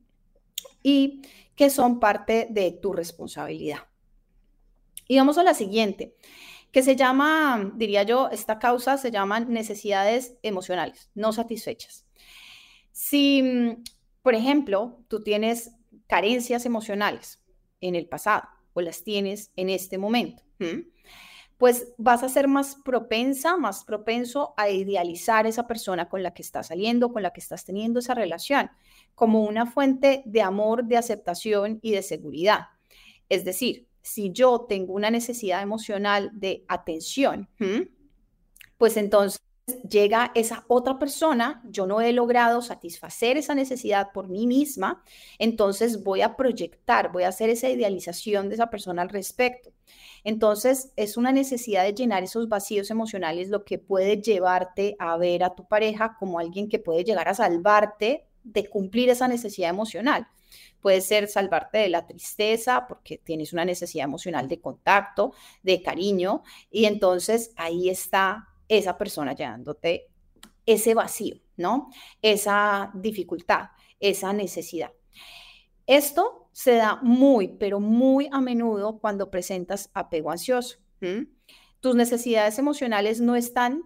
y 0.83 1.23
que 1.55 1.71
son 1.71 2.01
parte 2.01 2.49
de 2.51 2.73
tu 2.73 2.93
responsabilidad? 2.93 3.79
Y 5.07 5.17
vamos 5.17 5.39
a 5.39 5.45
la 5.45 5.55
siguiente, 5.55 6.17
que 6.73 6.83
se 6.83 6.97
llama, 6.97 7.73
diría 7.77 8.03
yo, 8.03 8.29
esta 8.31 8.59
causa 8.59 8.99
se 8.99 9.13
llama 9.13 9.39
necesidades 9.39 10.35
emocionales 10.43 11.09
no 11.15 11.33
satisfechas. 11.33 12.05
Si, 12.91 13.79
por 14.23 14.35
ejemplo, 14.35 15.05
tú 15.07 15.23
tienes 15.23 15.71
carencias 16.09 16.67
emocionales 16.67 17.45
en 17.81 17.95
el 17.95 18.09
pasado 18.09 18.49
o 18.73 18.81
las 18.81 19.05
tienes 19.05 19.53
en 19.55 19.71
este 19.71 19.99
momento, 19.99 20.48
pues 21.59 21.93
vas 21.99 22.23
a 22.23 22.29
ser 22.29 22.47
más 22.47 22.77
propensa, 22.85 23.57
más 23.57 23.85
propenso 23.85 24.55
a 24.57 24.71
idealizar 24.71 25.47
esa 25.47 25.67
persona 25.67 26.09
con 26.09 26.23
la 26.23 26.33
que 26.33 26.43
estás 26.43 26.69
saliendo, 26.69 27.13
con 27.13 27.23
la 27.23 27.33
que 27.33 27.41
estás 27.41 27.65
teniendo 27.65 27.99
esa 27.99 28.15
relación, 28.15 28.71
como 29.15 29.43
una 29.43 29.67
fuente 29.67 30.23
de 30.25 30.41
amor, 30.41 30.85
de 30.85 30.97
aceptación 30.97 31.81
y 31.83 31.91
de 31.91 32.03
seguridad. 32.03 32.69
Es 33.29 33.45
decir, 33.45 33.89
si 34.03 34.31
yo 34.33 34.67
tengo 34.69 34.95
una 34.95 35.11
necesidad 35.11 35.61
emocional 35.61 36.31
de 36.33 36.65
atención, 36.69 37.49
pues 38.79 38.97
entonces 38.97 39.41
llega 39.89 40.33
esa 40.35 40.65
otra 40.69 40.99
persona, 40.99 41.63
yo 41.65 41.87
no 41.87 42.01
he 42.01 42.13
logrado 42.13 42.63
satisfacer 42.63 43.37
esa 43.37 43.55
necesidad 43.55 44.13
por 44.13 44.29
mí 44.29 44.47
misma, 44.47 45.03
entonces 45.39 46.03
voy 46.03 46.23
a 46.23 46.37
proyectar, 46.37 47.13
voy 47.13 47.25
a 47.25 47.29
hacer 47.29 47.51
esa 47.51 47.69
idealización 47.69 48.49
de 48.49 48.55
esa 48.55 48.71
persona 48.71 49.03
al 49.03 49.09
respecto. 49.09 49.73
Entonces 50.25 50.93
es 50.97 51.17
una 51.17 51.33
necesidad 51.33 51.85
de 51.85 51.95
llenar 51.95 52.23
esos 52.23 52.49
vacíos 52.49 52.91
emocionales 52.91 53.49
lo 53.49 53.65
que 53.65 53.79
puede 53.79 54.21
llevarte 54.21 54.97
a 54.99 55.17
ver 55.17 55.45
a 55.45 55.55
tu 55.55 55.67
pareja 55.67 56.17
como 56.19 56.39
alguien 56.39 56.69
que 56.69 56.79
puede 56.79 57.05
llegar 57.05 57.29
a 57.29 57.35
salvarte 57.35 58.27
de 58.43 58.69
cumplir 58.69 59.11
esa 59.11 59.29
necesidad 59.29 59.71
emocional. 59.71 60.27
Puede 60.81 61.01
ser 61.01 61.29
salvarte 61.29 61.79
de 61.79 61.89
la 61.89 62.07
tristeza 62.07 62.87
porque 62.89 63.19
tienes 63.19 63.53
una 63.53 63.65
necesidad 63.65 64.05
emocional 64.05 64.49
de 64.49 64.61
contacto, 64.61 65.33
de 65.63 65.83
cariño, 65.83 66.43
y 66.71 66.87
entonces 66.87 67.53
ahí 67.57 67.91
está 67.91 68.49
esa 68.69 68.97
persona 68.97 69.35
llenándote 69.35 70.09
ese 70.67 70.95
vacío, 70.95 71.37
¿no? 71.57 71.91
Esa 72.21 72.91
dificultad, 72.95 73.71
esa 73.99 74.33
necesidad. 74.33 74.93
Esto 75.87 76.51
se 76.53 76.75
da 76.75 77.01
muy, 77.03 77.49
pero 77.49 77.81
muy 77.81 78.29
a 78.31 78.41
menudo 78.43 78.99
cuando 78.99 79.31
presentas 79.31 79.91
apego 79.95 80.31
ansioso. 80.31 80.77
Tus 81.81 81.95
necesidades 81.95 82.59
emocionales 82.59 83.21
no 83.21 83.37
están 83.37 83.85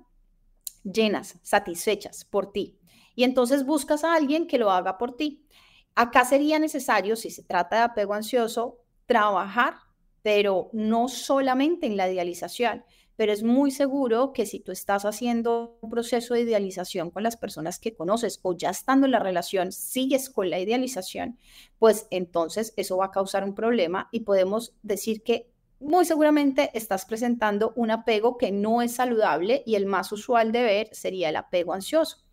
llenas, 0.82 1.38
satisfechas 1.42 2.24
por 2.24 2.50
ti. 2.50 2.78
Y 3.14 3.24
entonces 3.24 3.64
buscas 3.64 4.02
a 4.02 4.14
alguien 4.14 4.46
que 4.46 4.58
lo 4.58 4.70
haga 4.70 4.98
por 4.98 5.16
ti. 5.16 5.46
Acá 5.94 6.24
sería 6.24 6.58
necesario, 6.58 7.14
si 7.14 7.30
se 7.30 7.42
trata 7.42 7.76
de 7.76 7.82
apego 7.82 8.14
ansioso, 8.14 8.78
trabajar, 9.06 9.74
pero 10.22 10.70
no 10.72 11.08
solamente 11.08 11.86
en 11.86 11.96
la 11.96 12.10
idealización, 12.10 12.84
pero 13.22 13.32
es 13.32 13.44
muy 13.44 13.70
seguro 13.70 14.32
que 14.32 14.46
si 14.46 14.58
tú 14.58 14.72
estás 14.72 15.04
haciendo 15.04 15.78
un 15.80 15.90
proceso 15.90 16.34
de 16.34 16.40
idealización 16.40 17.12
con 17.12 17.22
las 17.22 17.36
personas 17.36 17.78
que 17.78 17.94
conoces 17.94 18.40
o 18.42 18.56
ya 18.56 18.70
estando 18.70 19.06
en 19.06 19.12
la 19.12 19.20
relación, 19.20 19.70
sigues 19.70 20.28
con 20.28 20.50
la 20.50 20.58
idealización, 20.58 21.38
pues 21.78 22.08
entonces 22.10 22.74
eso 22.76 22.96
va 22.96 23.04
a 23.04 23.10
causar 23.12 23.44
un 23.44 23.54
problema 23.54 24.08
y 24.10 24.22
podemos 24.22 24.74
decir 24.82 25.22
que 25.22 25.52
muy 25.78 26.04
seguramente 26.04 26.72
estás 26.74 27.06
presentando 27.06 27.72
un 27.76 27.92
apego 27.92 28.38
que 28.38 28.50
no 28.50 28.82
es 28.82 28.96
saludable 28.96 29.62
y 29.66 29.76
el 29.76 29.86
más 29.86 30.10
usual 30.10 30.50
de 30.50 30.64
ver 30.64 30.88
sería 30.90 31.28
el 31.28 31.36
apego 31.36 31.74
ansioso. 31.74 32.24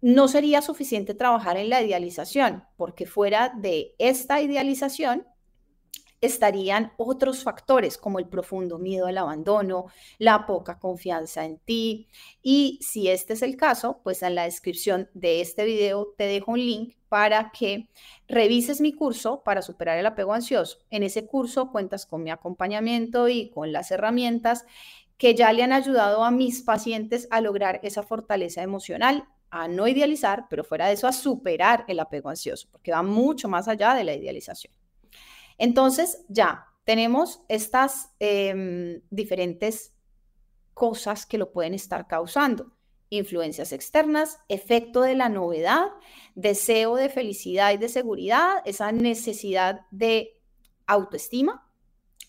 No 0.00 0.28
sería 0.28 0.62
suficiente 0.62 1.14
trabajar 1.14 1.56
en 1.56 1.68
la 1.68 1.82
idealización, 1.82 2.62
porque 2.76 3.06
fuera 3.06 3.52
de 3.60 3.96
esta 3.98 4.40
idealización 4.40 5.26
estarían 6.20 6.92
otros 6.96 7.42
factores 7.42 7.98
como 7.98 8.18
el 8.18 8.26
profundo 8.26 8.78
miedo 8.78 9.06
al 9.06 9.18
abandono, 9.18 9.86
la 10.18 10.46
poca 10.46 10.78
confianza 10.78 11.44
en 11.44 11.58
ti. 11.58 12.08
Y 12.42 12.78
si 12.82 13.08
este 13.08 13.34
es 13.34 13.42
el 13.42 13.56
caso, 13.56 14.00
pues 14.02 14.22
en 14.22 14.34
la 14.34 14.44
descripción 14.44 15.08
de 15.14 15.40
este 15.40 15.64
video 15.64 16.14
te 16.16 16.24
dejo 16.24 16.52
un 16.52 16.58
link 16.58 16.94
para 17.08 17.50
que 17.50 17.88
revises 18.28 18.80
mi 18.80 18.92
curso 18.92 19.42
para 19.42 19.62
superar 19.62 19.98
el 19.98 20.06
apego 20.06 20.34
ansioso. 20.34 20.78
En 20.90 21.02
ese 21.02 21.26
curso 21.26 21.70
cuentas 21.70 22.06
con 22.06 22.22
mi 22.22 22.30
acompañamiento 22.30 23.28
y 23.28 23.50
con 23.50 23.72
las 23.72 23.90
herramientas 23.90 24.64
que 25.16 25.34
ya 25.34 25.52
le 25.52 25.62
han 25.62 25.72
ayudado 25.72 26.24
a 26.24 26.30
mis 26.30 26.62
pacientes 26.62 27.26
a 27.30 27.40
lograr 27.40 27.80
esa 27.82 28.02
fortaleza 28.02 28.62
emocional 28.62 29.26
a 29.50 29.66
no 29.66 29.88
idealizar, 29.88 30.46
pero 30.50 30.62
fuera 30.62 30.86
de 30.86 30.92
eso 30.94 31.06
a 31.06 31.12
superar 31.12 31.84
el 31.88 32.00
apego 32.00 32.28
ansioso, 32.28 32.68
porque 32.70 32.92
va 32.92 33.02
mucho 33.02 33.48
más 33.48 33.66
allá 33.66 33.94
de 33.94 34.04
la 34.04 34.14
idealización. 34.14 34.77
Entonces, 35.58 36.24
ya 36.28 36.66
tenemos 36.84 37.42
estas 37.48 38.14
em, 38.18 39.02
diferentes 39.10 39.92
cosas 40.72 41.26
que 41.26 41.36
lo 41.36 41.52
pueden 41.52 41.74
estar 41.74 42.06
causando. 42.06 42.72
Influencias 43.10 43.72
externas, 43.72 44.38
efecto 44.48 45.02
de 45.02 45.14
la 45.14 45.28
novedad, 45.28 45.88
deseo 46.34 46.94
de 46.94 47.08
felicidad 47.08 47.72
y 47.72 47.76
de 47.78 47.88
seguridad, 47.88 48.62
esa 48.64 48.92
necesidad 48.92 49.80
de 49.90 50.40
autoestima 50.86 51.68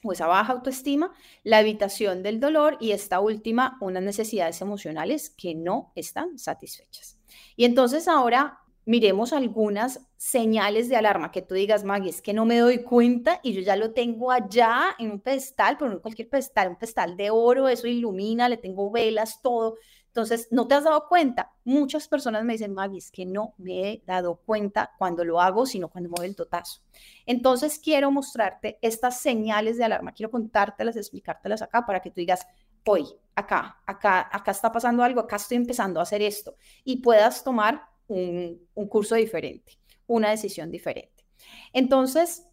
o 0.03 0.13
esa 0.13 0.27
baja 0.27 0.53
autoestima, 0.53 1.13
la 1.43 1.59
evitación 1.59 2.24
del 2.24 2.39
dolor 2.39 2.77
y 2.79 2.91
esta 2.91 3.19
última, 3.19 3.77
unas 3.81 4.03
necesidades 4.03 4.62
emocionales 4.62 5.29
que 5.29 5.53
no 5.55 5.91
están 5.95 6.39
satisfechas. 6.39 7.17
Y 7.55 7.65
entonces 7.65 8.07
ahora 8.07 8.59
miremos 8.89 9.34
algunas 9.34 10.00
señales 10.17 10.89
de 10.89 10.96
alarma 10.96 11.31
que 11.31 11.43
tú 11.43 11.53
digas, 11.53 11.84
Maggie, 11.84 12.10
es 12.10 12.24
que 12.24 12.34
no 12.34 12.43
me 12.46 12.58
doy 12.58 12.81
cuenta 12.81 13.39
y 13.43 13.53
yo 13.53 13.62
ya 13.62 13.75
lo 13.75 13.93
tengo 13.93 14.31
allá 14.31 14.96
en 14.98 15.12
un 15.12 15.19
pedestal, 15.19 15.77
pero 15.77 15.91
no 15.91 16.01
cualquier 16.01 16.27
pedestal, 16.27 16.69
un 16.69 16.75
pedestal 16.75 17.15
de 17.15 17.29
oro, 17.29 17.67
eso 17.67 17.86
ilumina, 17.86 18.50
le 18.50 18.58
tengo 18.58 18.89
velas, 18.89 19.43
todo. 19.43 19.75
Entonces, 20.08 20.48
¿no 20.50 20.67
te 20.67 20.74
has 20.74 20.86
dado 20.86 21.08
cuenta? 21.08 21.51
Muchas 21.65 22.08
personas 22.08 22.43
me 22.43 22.53
dicen, 22.53 22.74
Maggie, 22.74 22.98
es 22.98 23.12
que 23.12 23.27
no 23.27 23.53
me 23.60 23.91
he 23.91 24.03
dado 24.08 24.38
cuenta 24.43 24.91
cuando 24.98 25.24
lo 25.24 25.39
hago, 25.39 25.67
sino 25.67 25.89
cuando 25.89 26.10
mueve 26.10 26.25
el 26.25 26.36
totazo. 26.36 26.81
Entonces, 27.27 27.77
quiero 27.77 28.10
mostrarte 28.10 28.79
estas 28.81 29.19
señales 29.22 29.77
de 29.77 29.84
alarma, 29.84 30.13
quiero 30.13 30.31
contártelas, 30.31 30.96
explicártelas 30.96 31.62
acá 31.62 31.86
para 31.86 32.00
que 32.00 32.10
tú 32.10 32.15
digas, 32.15 32.48
hoy, 32.88 33.05
acá, 33.36 33.77
acá, 33.86 34.27
acá 34.31 34.50
está 34.50 34.72
pasando 34.72 35.03
algo, 35.03 35.22
acá 35.22 35.36
estoy 35.36 35.58
empezando 35.58 36.00
a 36.00 36.03
hacer 36.03 36.24
esto 36.24 36.55
y 36.84 37.03
puedas 37.03 37.43
tomar 37.43 37.88
un, 38.10 38.68
curso 38.89 39.16
diferente, 39.16 39.80
una 40.08 40.32
decisión 40.32 40.72
diferente. 40.72 41.25
Entonces, 41.72 42.48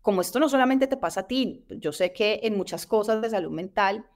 como 0.00 0.20
esto 0.20 0.40
no 0.40 0.48
solamente 0.48 0.86
te 0.86 0.96
pasa 0.96 1.20
a 1.20 1.26
ti, 1.26 1.64
yo 1.68 1.92
sé 1.92 2.12
que 2.12 2.40
en 2.42 2.56
muchas 2.56 2.86
cosas 2.86 3.20
de 3.20 3.30
salud 3.30 3.50
mental, 3.50 4.06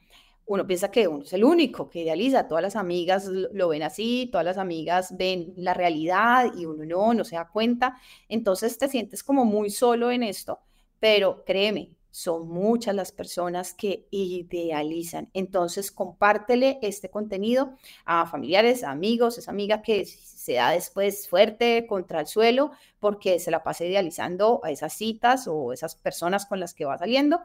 uno 0.46 0.66
piensa 0.66 0.90
que 0.90 1.06
uno 1.06 1.24
es 1.24 1.32
el 1.32 1.44
único 1.44 1.88
que 1.88 2.02
idealiza, 2.02 2.48
todas 2.48 2.62
las 2.62 2.76
amigas 2.76 3.26
lo 3.26 3.68
ven 3.68 3.82
así, 3.82 4.28
todas 4.32 4.44
las 4.44 4.58
amigas 4.58 5.16
ven 5.16 5.52
la 5.56 5.74
realidad 5.74 6.52
y 6.56 6.66
uno 6.66 6.84
no, 6.84 7.14
no 7.14 7.24
se 7.24 7.36
da 7.36 7.48
cuenta. 7.48 7.96
Entonces 8.28 8.76
te 8.78 8.88
sientes 8.88 9.22
como 9.22 9.44
muy 9.44 9.70
solo 9.70 10.10
en 10.10 10.22
esto, 10.22 10.60
pero 10.98 11.44
créeme, 11.44 11.90
son 12.12 12.46
muchas 12.46 12.94
las 12.94 13.10
personas 13.10 13.72
que 13.72 14.06
idealizan. 14.10 15.30
Entonces, 15.32 15.90
compártele 15.90 16.78
este 16.82 17.10
contenido 17.10 17.74
a 18.04 18.26
familiares, 18.26 18.84
amigos, 18.84 19.38
esa 19.38 19.50
amiga 19.50 19.80
que 19.80 20.04
se 20.04 20.52
da 20.52 20.70
después 20.70 21.26
fuerte 21.26 21.86
contra 21.86 22.20
el 22.20 22.26
suelo 22.26 22.70
porque 23.00 23.38
se 23.38 23.50
la 23.50 23.62
pasa 23.62 23.86
idealizando 23.86 24.60
a 24.62 24.70
esas 24.70 24.92
citas 24.92 25.48
o 25.48 25.72
esas 25.72 25.96
personas 25.96 26.44
con 26.44 26.60
las 26.60 26.74
que 26.74 26.84
va 26.84 26.98
saliendo. 26.98 27.40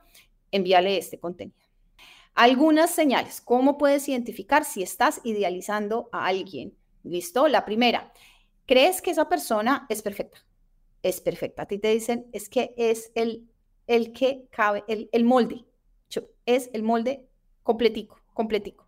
Envíale 0.52 0.98
este 0.98 1.18
contenido. 1.18 1.58
Algunas 2.36 2.92
señales. 2.92 3.40
¿Cómo 3.40 3.78
puedes 3.78 4.08
identificar 4.10 4.66
si 4.66 4.84
estás 4.84 5.22
idealizando 5.24 6.10
a 6.12 6.26
alguien? 6.28 6.76
¿Listo? 7.04 7.48
La 7.48 7.64
primera, 7.64 8.12
crees 8.66 9.02
que 9.02 9.12
esa 9.12 9.30
persona 9.30 9.86
es 9.88 10.02
perfecta. 10.02 10.46
Es 11.02 11.22
perfecta. 11.22 11.64
A 11.64 11.68
ti 11.68 11.80
te 11.80 11.88
dicen, 11.88 12.28
es 12.34 12.50
que 12.50 12.76
es 12.78 13.14
el 13.16 13.48
el 13.88 14.13
que 14.13 14.48
cabe, 14.51 14.84
el, 14.88 15.10
el 15.12 15.24
molde, 15.24 15.65
es 16.46 16.70
el 16.74 16.82
molde 16.82 17.27
completico, 17.62 18.20
completico. 18.34 18.88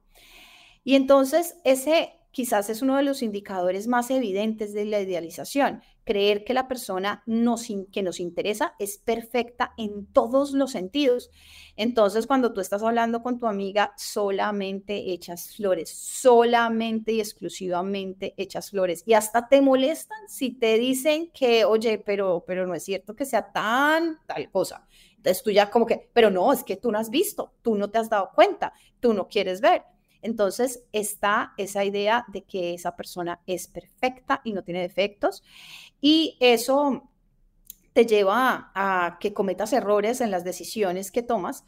Y 0.84 0.96
entonces 0.96 1.58
ese 1.64 2.16
quizás 2.32 2.70
es 2.70 2.82
uno 2.82 2.96
de 2.96 3.04
los 3.04 3.22
indicadores 3.22 3.88
más 3.88 4.10
evidentes 4.10 4.74
de 4.74 4.86
la 4.86 5.02
idealización, 5.02 5.84
creer 6.10 6.44
que 6.44 6.56
la 6.56 6.68
persona 6.68 7.24
que 7.92 8.02
nos 8.02 8.20
interesa 8.20 8.74
es 8.80 8.98
perfecta 8.98 9.76
en 9.78 10.08
todos 10.08 10.54
los 10.54 10.72
sentidos. 10.72 11.30
Entonces, 11.76 12.26
cuando 12.26 12.52
tú 12.52 12.62
estás 12.62 12.82
hablando 12.82 13.22
con 13.22 13.38
tu 13.38 13.46
amiga, 13.46 13.94
solamente 13.96 15.12
echas 15.12 15.56
flores, 15.56 15.92
solamente 15.92 17.12
y 17.12 17.20
exclusivamente 17.20 18.34
echas 18.38 18.72
flores. 18.72 19.04
Y 19.06 19.14
hasta 19.14 19.50
te 19.50 19.62
molestan 19.62 20.18
si 20.28 20.50
te 20.50 20.80
dicen 20.80 21.30
que, 21.32 21.64
oye, 21.64 22.00
pero, 22.04 22.44
pero 22.48 22.66
no 22.66 22.74
es 22.74 22.82
cierto 22.82 23.16
que 23.16 23.26
sea 23.26 23.52
tan 23.52 24.18
tal 24.26 24.50
cosa. 24.50 24.88
Entonces 25.16 25.44
tú 25.44 25.52
ya 25.52 25.70
como 25.70 25.86
que, 25.86 26.10
pero 26.12 26.32
no, 26.32 26.52
es 26.52 26.64
que 26.64 26.76
tú 26.76 26.92
no 26.92 26.98
has 26.98 27.12
visto, 27.12 27.54
tú 27.62 27.76
no 27.76 27.92
te 27.92 28.00
has 28.00 28.10
dado 28.10 28.32
cuenta, 28.34 28.74
tú 29.00 29.14
no 29.14 29.28
quieres 29.28 29.62
ver. 29.62 29.84
Entonces 30.22 30.84
está 30.92 31.54
esa 31.58 31.86
idea 31.86 32.26
de 32.28 32.44
que 32.44 32.74
esa 32.74 32.96
persona 32.96 33.42
es 33.48 33.68
perfecta 33.68 34.42
y 34.44 34.54
no 34.54 34.64
tiene 34.64 34.82
defectos 34.82 35.44
y 36.02 36.38
eso 36.40 37.10
te 37.94 38.06
lleva 38.06 38.72
a, 38.76 39.18
que 39.20 39.34
cometas 39.34 39.74
errores 39.74 40.22
en 40.22 40.32
las 40.32 40.44
decisiones 40.44 41.12
que 41.12 41.24
tomas. 41.24 41.66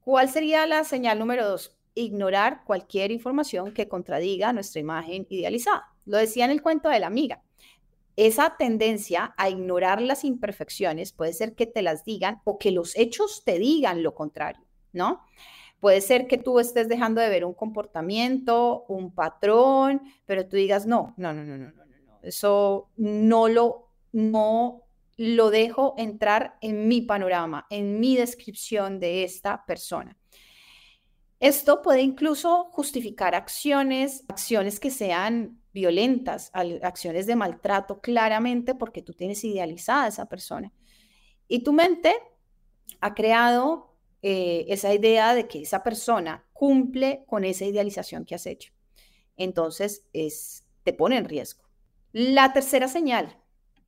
¿Cuál 0.00 0.28
sería 0.28 0.66
la 0.66 0.84
señal 0.84 1.18
número 1.18 1.48
dos? 1.48 1.76
Ignorar 1.94 2.62
cualquier 2.64 3.10
información 3.10 3.72
que 3.72 3.88
contradiga 3.88 4.52
nuestra 4.52 4.80
imagen 4.80 5.26
idealizada. 5.28 5.92
Lo 6.04 6.16
decía 6.16 6.44
en 6.44 6.52
el 6.52 6.62
cuento 6.62 6.88
de 6.88 7.00
la 7.00 7.08
amiga. 7.08 7.42
Esa 8.16 8.56
tendencia 8.56 9.34
a 9.36 9.48
ignorar 9.48 10.00
las 10.02 10.24
imperfecciones 10.24 11.12
puede 11.12 11.32
ser 11.32 11.54
que 11.54 11.66
te 11.66 11.82
las 11.82 12.04
digan 12.04 12.40
o 12.44 12.58
que 12.58 12.70
los 12.70 12.96
hechos 12.96 13.42
te 13.44 13.58
digan 13.58 14.02
lo 14.02 14.14
contrario, 14.14 14.64
¿no? 14.92 15.22
Puede 15.80 16.00
ser 16.00 16.26
que 16.26 16.38
tú 16.38 16.58
estés 16.58 16.88
dejando 16.88 17.20
de 17.20 17.28
ver 17.28 17.44
un 17.44 17.54
comportamiento, 17.54 18.84
un 18.88 19.12
patrón, 19.14 20.02
pero 20.26 20.46
tú 20.46 20.56
digas, 20.56 20.86
no, 20.86 21.14
no, 21.16 21.32
no, 21.32 21.44
no, 21.44 21.56
no, 21.56 21.66
no, 21.66 21.72
no, 21.74 22.18
eso 22.22 22.90
no 22.96 23.48
lo, 23.48 23.88
no 24.12 24.82
lo 25.16 25.50
dejo 25.50 25.94
entrar 25.98 26.56
en 26.60 26.88
mi 26.88 27.00
panorama, 27.02 27.66
en 27.70 28.00
mi 28.00 28.16
descripción 28.16 29.00
de 29.00 29.24
esta 29.24 29.64
persona. 29.66 30.16
Esto 31.40 31.82
puede 31.82 32.02
incluso 32.02 32.64
justificar 32.72 33.34
acciones, 33.34 34.24
acciones 34.28 34.80
que 34.80 34.90
sean 34.90 35.60
violentas, 35.72 36.50
acciones 36.82 37.26
de 37.26 37.36
maltrato, 37.36 38.00
claramente 38.00 38.74
porque 38.74 39.02
tú 39.02 39.12
tienes 39.12 39.44
idealizada 39.44 40.04
a 40.04 40.08
esa 40.08 40.26
persona. 40.26 40.72
Y 41.46 41.62
tu 41.62 41.72
mente 41.72 42.14
ha 43.00 43.14
creado 43.14 43.87
eh, 44.22 44.66
esa 44.68 44.92
idea 44.92 45.34
de 45.34 45.46
que 45.46 45.62
esa 45.62 45.82
persona 45.82 46.44
cumple 46.52 47.24
con 47.26 47.44
esa 47.44 47.64
idealización 47.64 48.24
que 48.24 48.34
has 48.34 48.46
hecho. 48.46 48.72
Entonces, 49.36 50.04
es, 50.12 50.64
te 50.82 50.92
pone 50.92 51.16
en 51.16 51.28
riesgo. 51.28 51.64
La 52.12 52.52
tercera 52.52 52.88
señal, 52.88 53.38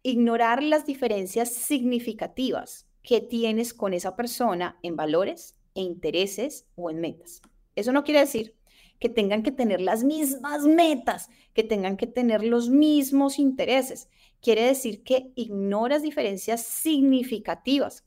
ignorar 0.02 0.62
las 0.62 0.86
diferencias 0.86 1.52
significativas 1.52 2.86
que 3.02 3.20
tienes 3.20 3.74
con 3.74 3.94
esa 3.94 4.16
persona 4.16 4.78
en 4.82 4.96
valores 4.96 5.56
e 5.74 5.80
intereses 5.80 6.66
o 6.76 6.90
en 6.90 7.00
metas. 7.00 7.42
Eso 7.74 7.92
no 7.92 8.04
quiere 8.04 8.20
decir 8.20 8.56
que 8.98 9.08
tengan 9.08 9.42
que 9.42 9.50
tener 9.50 9.80
las 9.80 10.04
mismas 10.04 10.64
metas, 10.64 11.30
que 11.54 11.64
tengan 11.64 11.96
que 11.96 12.06
tener 12.06 12.44
los 12.44 12.68
mismos 12.68 13.38
intereses. 13.38 14.08
Quiere 14.42 14.62
decir 14.62 15.02
que 15.02 15.32
ignoras 15.34 16.02
diferencias 16.02 16.62
significativas. 16.62 18.04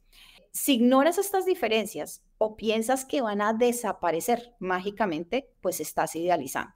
Si 0.54 0.76
ignoras 0.76 1.18
estas 1.18 1.46
diferencias 1.46 2.24
o 2.38 2.56
piensas 2.56 3.06
que 3.06 3.22
van 3.22 3.42
a 3.42 3.54
desaparecer 3.54 4.54
mágicamente, 4.60 5.52
pues 5.62 5.80
estás 5.80 6.16
idealizando. 6.16 6.76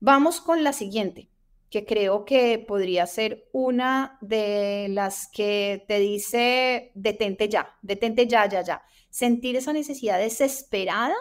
Vamos 0.00 0.40
con 0.40 0.64
la 0.64 0.72
siguiente, 0.72 1.28
que 1.68 1.84
creo 1.84 2.24
que 2.24 2.58
podría 2.58 3.06
ser 3.06 3.50
una 3.52 4.16
de 4.22 4.86
las 4.88 5.28
que 5.30 5.84
te 5.88 5.98
dice 5.98 6.90
detente 6.94 7.50
ya, 7.50 7.76
detente 7.82 8.26
ya, 8.26 8.48
ya, 8.48 8.62
ya. 8.62 8.82
Sentir 9.10 9.56
esa 9.56 9.74
necesidad 9.74 10.18
desesperada 10.18 11.16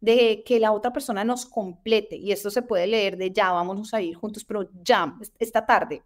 de 0.00 0.42
que 0.44 0.60
la 0.60 0.72
otra 0.72 0.92
persona 0.92 1.24
nos 1.24 1.46
complete. 1.46 2.16
Y 2.16 2.32
esto 2.32 2.50
se 2.50 2.62
puede 2.62 2.86
leer 2.86 3.16
de 3.16 3.32
ya, 3.32 3.50
vamos 3.52 3.92
a 3.94 4.00
ir 4.00 4.14
juntos, 4.14 4.44
pero 4.44 4.68
ya, 4.82 5.16
esta 5.38 5.66
tarde. 5.66 6.02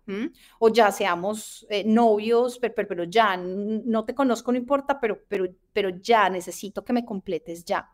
O 0.58 0.68
ya 0.68 0.90
seamos 0.92 1.66
eh, 1.68 1.84
novios, 1.84 2.58
pero, 2.58 2.74
pero, 2.74 3.04
ya, 3.04 3.36
no 3.36 4.04
te 4.04 4.14
conozco, 4.14 4.52
no 4.52 4.58
importa, 4.58 4.98
pero, 5.00 5.22
pero, 5.28 5.46
pero 5.72 5.90
ya, 6.00 6.28
necesito 6.28 6.84
que 6.84 6.92
me 6.92 7.04
completes 7.04 7.64
ya. 7.64 7.90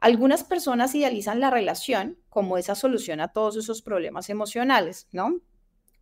Algunas 0.00 0.44
personas 0.44 0.94
idealizan 0.94 1.40
la 1.40 1.50
relación 1.50 2.18
como 2.28 2.58
esa 2.58 2.74
solución 2.74 3.20
a 3.20 3.28
todos 3.28 3.56
esos 3.56 3.80
problemas 3.80 4.28
emocionales, 4.28 5.08
¿no? 5.12 5.40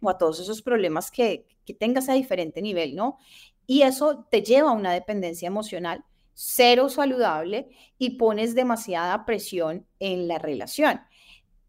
O 0.01 0.11
a 0.11 0.19
todos 0.19 0.41
esos 0.41 0.63
problemas 0.63 1.13
que, 1.13 1.47
que 1.65 1.75
tengas 1.75 2.09
a 2.09 2.15
diferente 2.15 2.61
nivel, 2.63 2.97
¿no? 2.97 3.19
Y 3.67 3.83
eso 3.83 4.27
te 4.29 4.43
lleva 4.43 4.71
a 4.71 4.75
una 4.75 4.93
dependencia 4.93 5.47
emocional 5.47 6.05
cero 6.35 6.89
saludable 6.89 7.71
y 7.99 8.17
pones 8.17 8.55
demasiada 8.55 9.25
presión 9.25 9.87
en 9.99 10.29
la 10.29 10.39
relación. 10.39 11.01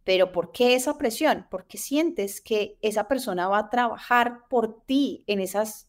Pero 0.03 0.31
¿por 0.31 0.51
qué 0.51 0.75
esa 0.75 0.97
presión? 0.97 1.47
Porque 1.49 1.77
sientes 1.77 2.41
que 2.41 2.77
esa 2.81 3.07
persona 3.07 3.47
va 3.47 3.59
a 3.59 3.69
trabajar 3.69 4.47
por 4.49 4.83
ti 4.85 5.23
en 5.27 5.39
esos 5.39 5.87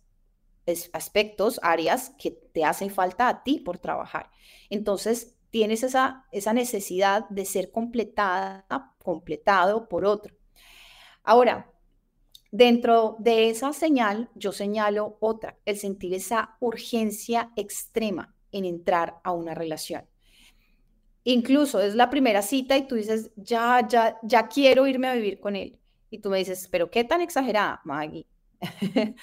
aspectos, 0.93 1.61
áreas 1.63 2.13
que 2.19 2.31
te 2.31 2.65
hacen 2.65 2.91
falta 2.91 3.29
a 3.29 3.43
ti 3.43 3.59
por 3.59 3.79
trabajar. 3.79 4.31
Entonces, 4.71 5.37
tienes 5.51 5.83
esa, 5.83 6.27
esa 6.33 6.53
necesidad 6.53 7.29
de 7.29 7.45
ser 7.45 7.71
completada, 7.71 8.67
completado 8.99 9.89
por 9.89 10.05
otro. 10.05 10.35
Ahora, 11.23 11.71
dentro 12.51 13.17
de 13.19 13.51
esa 13.51 13.73
señal, 13.73 14.31
yo 14.35 14.53
señalo 14.53 15.17
otra, 15.21 15.59
el 15.65 15.77
sentir 15.77 16.15
esa 16.15 16.57
urgencia 16.61 17.51
extrema 17.57 18.34
en 18.55 18.65
entrar 18.65 19.21
a 19.25 19.33
una 19.33 19.55
relación. 19.55 20.07
Incluso 21.25 21.81
es 21.81 21.95
la 21.95 22.09
primera 22.09 22.43
cita 22.43 22.77
y 22.77 22.87
tú 22.87 22.95
dices, 22.95 23.31
ya, 23.37 23.87
ya, 23.89 24.19
ya 24.23 24.49
quiero 24.49 24.87
irme 24.87 25.09
a 25.09 25.15
vivir 25.15 25.41
con 25.41 25.57
él. 25.57 25.79
Y 26.11 26.19
tú 26.19 26.31
me 26.31 26.39
dices, 26.39 26.69
pero 26.71 26.91
qué 26.91 27.03
tan 27.03 27.21
exagerada, 27.21 27.81
Maggie. 27.85 28.27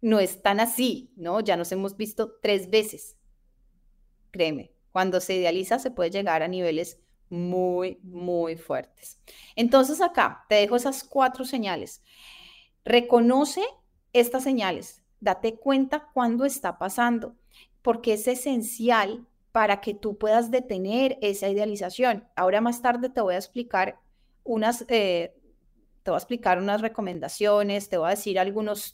no 0.00 0.20
es 0.20 0.42
tan 0.42 0.60
así, 0.60 1.10
¿no? 1.16 1.40
Ya 1.40 1.56
nos 1.56 1.72
hemos 1.72 1.96
visto 1.96 2.38
tres 2.42 2.68
veces. 2.68 3.16
Créeme, 4.30 4.72
cuando 4.92 5.20
se 5.20 5.36
idealiza 5.36 5.78
se 5.78 5.90
puede 5.90 6.10
llegar 6.10 6.42
a 6.42 6.48
niveles 6.48 7.00
muy, 7.30 7.98
muy 8.02 8.56
fuertes. 8.56 9.20
Entonces 9.56 10.00
acá 10.00 10.44
te 10.48 10.56
dejo 10.56 10.76
esas 10.76 11.04
cuatro 11.04 11.44
señales. 11.44 12.02
Reconoce 12.84 13.62
estas 14.12 14.42
señales, 14.42 15.02
date 15.20 15.56
cuenta 15.56 16.08
cuándo 16.12 16.44
está 16.44 16.78
pasando 16.78 17.36
porque 17.88 18.12
es 18.12 18.28
esencial 18.28 19.26
para 19.50 19.80
que 19.80 19.94
tú 19.94 20.18
puedas 20.18 20.50
detener 20.50 21.16
esa 21.22 21.48
idealización. 21.48 22.28
Ahora 22.36 22.60
más 22.60 22.82
tarde 22.82 23.08
te 23.08 23.22
voy 23.22 23.32
a 23.32 23.38
explicar 23.38 23.98
unas, 24.44 24.84
eh, 24.88 25.34
te 26.02 26.10
voy 26.10 26.16
a 26.16 26.18
explicar 26.18 26.58
unas 26.58 26.82
recomendaciones, 26.82 27.88
te 27.88 27.96
voy 27.96 28.08
a 28.08 28.10
decir 28.10 28.38
algunos, 28.38 28.92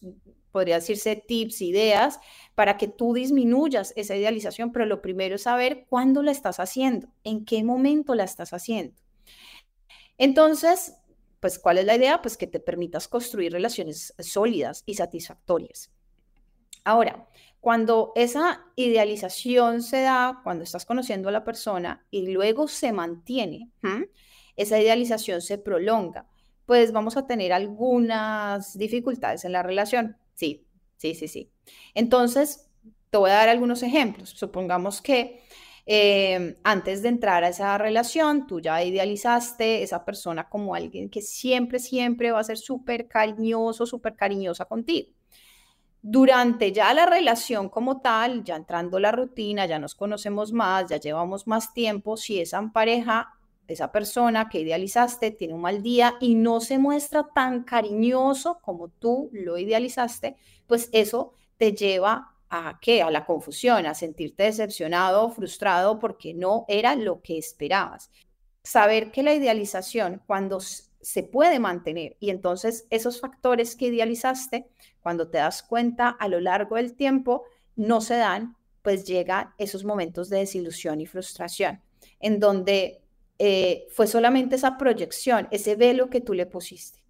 podría 0.53 0.77
decirse 0.77 1.17
tips, 1.17 1.61
ideas, 1.61 2.21
para 2.55 2.77
que 2.77 2.87
tú 2.87 3.15
disminuyas 3.15 3.93
esa 3.97 4.15
idealización, 4.15 4.71
pero 4.71 4.87
lo 4.87 5.03
primero 5.03 5.35
es 5.35 5.43
saber 5.43 5.87
cuándo 5.89 6.23
la 6.23 6.31
estás 6.31 6.61
haciendo, 6.61 7.09
en 7.25 7.45
qué 7.45 7.65
momento 7.65 8.15
la 8.15 8.23
estás 8.23 8.53
haciendo. 8.53 8.95
Entonces, 10.19 10.95
pues, 11.41 11.59
¿cuál 11.59 11.79
es 11.79 11.87
la 11.87 11.97
idea? 11.97 12.23
Pues 12.23 12.37
que 12.37 12.47
te 12.47 12.61
permitas 12.61 13.09
construir 13.09 13.51
relaciones 13.51 14.15
sólidas 14.21 14.85
y 14.87 14.95
satisfactorias. 14.95 15.91
Ahora, 16.85 17.27
cuando 17.65 18.13
esa 18.15 18.67
idealización 18.77 19.83
se 19.83 20.03
da, 20.03 20.43
cuando 20.45 20.65
estás 20.65 20.85
conociendo 20.85 21.31
a 21.31 21.33
la 21.33 21.45
persona 21.45 22.07
y 22.11 22.31
luego 22.31 22.69
se 22.69 22.93
mantiene, 22.93 23.71
esa 24.55 24.79
idealización 24.79 25.41
se 25.41 25.57
prolonga, 25.57 26.29
pues 26.67 26.93
vamos 26.93 27.17
a 27.17 27.27
tener 27.27 27.55
algunas 27.55 28.77
dificultades 28.77 29.47
en 29.47 29.53
la 29.53 29.63
relación. 29.63 30.19
Sí, 30.35 30.67
sí, 30.99 31.15
sí, 31.15 31.27
sí. 31.27 31.51
Entonces, 31.95 32.69
te 33.09 33.17
voy 33.17 33.31
a 33.31 33.35
dar 33.37 33.49
algunos 33.49 33.83
ejemplos. 33.83 34.29
Supongamos 34.29 35.01
que 35.01 35.41
eh, 35.87 36.59
antes 36.65 37.01
de 37.01 37.09
entrar 37.09 37.45
a 37.45 37.49
esa 37.49 37.79
relación, 37.79 38.47
tú 38.47 38.61
ya 38.61 38.85
idealizaste 38.85 39.83
esa 39.83 40.05
persona 40.05 40.51
como 40.51 40.75
alguien 40.75 41.09
que 41.09 41.23
siempre, 41.23 41.79
siempre 41.79 42.31
va 42.31 42.41
a 42.41 42.45
ser 42.45 42.59
súper 42.59 43.09
cariñoso, 43.09 43.87
súper 43.87 44.17
cariñosa 44.17 44.67
contigo 44.67 45.15
durante 46.07 46.71
ya 46.71 46.93
la 46.93 47.07
relación 47.07 47.71
como 47.71 48.03
tal, 48.03 48.45
ya 48.45 48.57
entrando 48.57 49.01
la 49.01 49.11
rutina, 49.11 49.65
ya 49.65 49.79
nos 49.79 49.95
conocemos 49.95 50.53
más, 50.53 50.91
ya 50.91 50.99
llevamos 50.99 51.47
más 51.47 51.73
tiempo, 51.73 52.19
si 52.19 52.41
esa 52.41 52.61
pareja, 52.75 53.31
esa 53.67 53.91
persona 53.91 54.51
que 54.51 54.61
idealizaste 54.61 55.31
tiene 55.31 55.55
un 55.55 55.63
mal 55.63 55.83
día 55.83 56.17
y 56.21 56.35
no 56.35 56.61
se 56.61 56.77
muestra 56.77 57.27
tan 57.35 57.65
cariñoso 57.65 58.59
como 58.61 58.89
tú 58.89 59.31
lo 59.33 59.57
idealizaste, 59.57 60.37
pues 60.67 60.91
eso 60.93 61.33
te 61.57 61.73
lleva 61.73 62.35
a 62.51 62.79
qué? 62.83 63.01
A 63.01 63.11
la 63.11 63.25
confusión, 63.25 63.87
a 63.87 63.95
sentirte 63.95 64.43
decepcionado, 64.43 65.31
frustrado 65.31 65.99
porque 65.99 66.35
no 66.35 66.67
era 66.69 66.97
lo 66.97 67.23
que 67.23 67.39
esperabas. 67.39 68.11
Saber 68.63 69.11
que 69.11 69.23
la 69.23 69.33
idealización, 69.33 70.21
cuando 70.27 70.61
se 70.61 71.23
puede 71.23 71.59
mantener. 71.59 72.17
Y 72.21 72.31
entonces 72.31 72.87
esos 72.91 73.21
factores 73.21 73.75
que 73.77 73.87
idealizaste, 73.87 74.69
cuando 75.05 75.29
te 75.29 75.39
das 75.39 75.63
cuenta 75.63 76.09
a 76.09 76.27
lo 76.27 76.41
largo 76.41 76.75
del 76.75 76.95
tiempo, 76.97 77.45
no 77.77 78.01
se 78.01 78.17
dan, 78.17 78.57
pues 78.83 79.05
llegan 79.05 79.55
esos 79.57 79.85
momentos 79.85 80.29
de 80.31 80.39
desilusión 80.39 81.01
y 81.01 81.07
frustración, 81.07 81.81
en 82.19 82.41
donde 82.41 83.03
eh, 83.39 83.87
fue 83.91 84.09
solamente 84.09 84.57
esa 84.57 84.77
proyección, 84.77 85.47
ese 85.53 85.77
velo 85.77 86.11
que 86.11 86.21
tú 86.21 86.35
le 86.35 86.47
pusiste. 86.47 87.05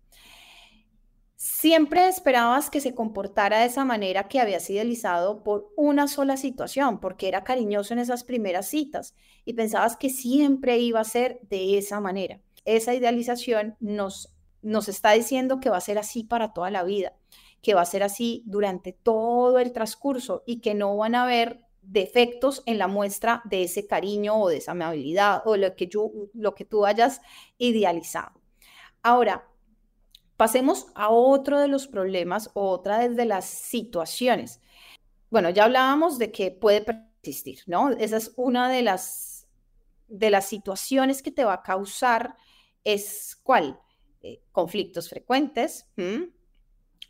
Siempre 1.37 2.07
esperabas 2.07 2.69
que 2.69 2.83
se 2.83 2.95
comportara 2.95 3.61
de 3.61 3.67
esa 3.67 3.87
manera 3.87 4.29
que 4.29 4.41
habías 4.41 4.69
idealizado 4.69 5.43
por 5.43 5.73
una 5.75 6.07
sola 6.07 6.37
situación, 6.37 7.01
porque 7.01 7.29
era 7.29 7.45
cariñoso 7.45 7.95
en 7.95 8.01
esas 8.01 8.25
primeras 8.25 8.67
citas 8.69 9.15
y 9.47 9.55
pensabas 9.55 9.97
que 9.97 10.11
siempre 10.11 10.77
iba 10.77 11.01
a 11.01 11.05
ser 11.05 11.41
de 11.49 11.79
esa 11.79 12.01
manera 12.01 12.41
esa 12.65 12.95
idealización 12.95 13.77
nos, 13.81 14.35
nos 14.63 14.89
está 14.89 15.13
diciendo 15.13 15.61
que 15.61 15.71
va 15.71 15.77
a 15.77 15.83
ser 15.83 15.99
así 15.99 16.25
para 16.25 16.53
toda 16.53 16.71
la 16.71 16.83
vida, 16.83 17.15
que 17.65 17.75
va 17.75 17.81
a 17.81 17.87
ser 17.87 18.05
así 18.05 18.45
durante 18.47 18.93
todo 18.93 19.59
el 19.59 19.73
transcurso 19.73 20.45
y 20.47 20.61
que 20.61 20.75
no 20.75 20.97
van 20.97 21.17
a 21.17 21.25
haber 21.25 21.65
defectos 21.83 22.63
en 22.67 22.79
la 22.79 22.87
muestra 22.87 23.43
de 23.47 23.65
ese 23.65 23.87
cariño 23.87 24.41
o 24.41 24.49
de 24.49 24.59
esa 24.59 24.73
amabilidad 24.73 25.43
o 25.47 25.57
lo 25.57 25.75
que, 25.75 25.89
yo, 25.89 26.11
lo 26.35 26.55
que 26.55 26.65
tú 26.65 26.87
hayas 26.87 27.21
idealizado. 27.59 28.41
Ahora, 29.03 29.49
pasemos 30.37 30.87
a 30.95 31.09
otro 31.11 31.59
de 31.59 31.69
los 31.69 31.89
problemas 31.89 32.51
o 32.55 32.71
otra 32.71 33.09
de 33.09 33.25
las 33.25 33.47
situaciones. 33.47 34.61
Bueno, 35.31 35.51
ya 35.51 35.65
hablábamos 35.65 36.19
de 36.19 36.31
que 36.31 36.51
puede 36.51 36.83
persistir, 36.83 37.61
¿no? 37.67 37.91
Esa 37.91 38.19
es 38.19 38.33
una 38.37 38.71
de 38.71 38.83
las, 38.83 39.49
de 40.09 40.31
las 40.31 40.47
situaciones 40.47 41.23
que 41.23 41.33
te 41.33 41.45
va 41.45 41.55
a 41.55 41.63
causar 41.63 42.37
es 42.85 43.41
cuál? 43.43 43.81
Eh, 44.23 44.43
conflictos 44.53 45.09
frecuentes, 45.09 45.87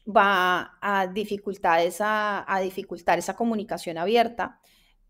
va 0.06 0.78
a 0.80 1.06
dificultar 1.06 1.80
esa, 1.80 2.44
a 2.52 2.60
dificultar 2.60 3.18
esa 3.18 3.36
comunicación 3.36 3.98
abierta, 3.98 4.60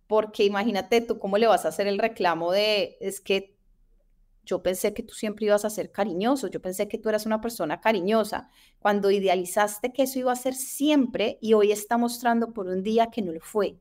porque 0.07 0.44
imagínate 0.44 1.00
tú 1.00 1.18
cómo 1.18 1.38
le 1.38 1.46
vas 1.46 1.64
a 1.64 1.68
hacer 1.68 1.87
el 1.87 1.98
reclamo 1.98 2.52
de, 2.52 2.96
es 3.00 3.20
que 3.20 3.54
yo 4.44 4.62
pensé 4.62 4.92
que 4.92 5.02
tú 5.02 5.14
siempre 5.14 5.46
ibas 5.46 5.64
a 5.64 5.70
ser 5.70 5.90
cariñoso, 5.90 6.48
yo 6.48 6.61
pensé 6.61 6.87
que 6.87 6.98
tú 6.98 7.09
eras 7.09 7.26
una 7.26 7.40
persona 7.40 7.80
cariñosa, 7.80 8.50
cuando 8.78 9.11
idealizaste 9.11 9.92
que 9.92 10.02
eso 10.02 10.18
iba 10.18 10.33
a 10.33 10.37
ser 10.37 10.54
siempre 10.54 11.38
y 11.40 11.54
hoy 11.54 11.72
está 11.72 11.96
mostrando 11.96 12.52
por 12.52 12.66
un 12.66 12.83
día 12.83 13.11
que 13.11 13.22
no 13.22 13.33
lo 13.33 13.40
fue. 13.40 13.78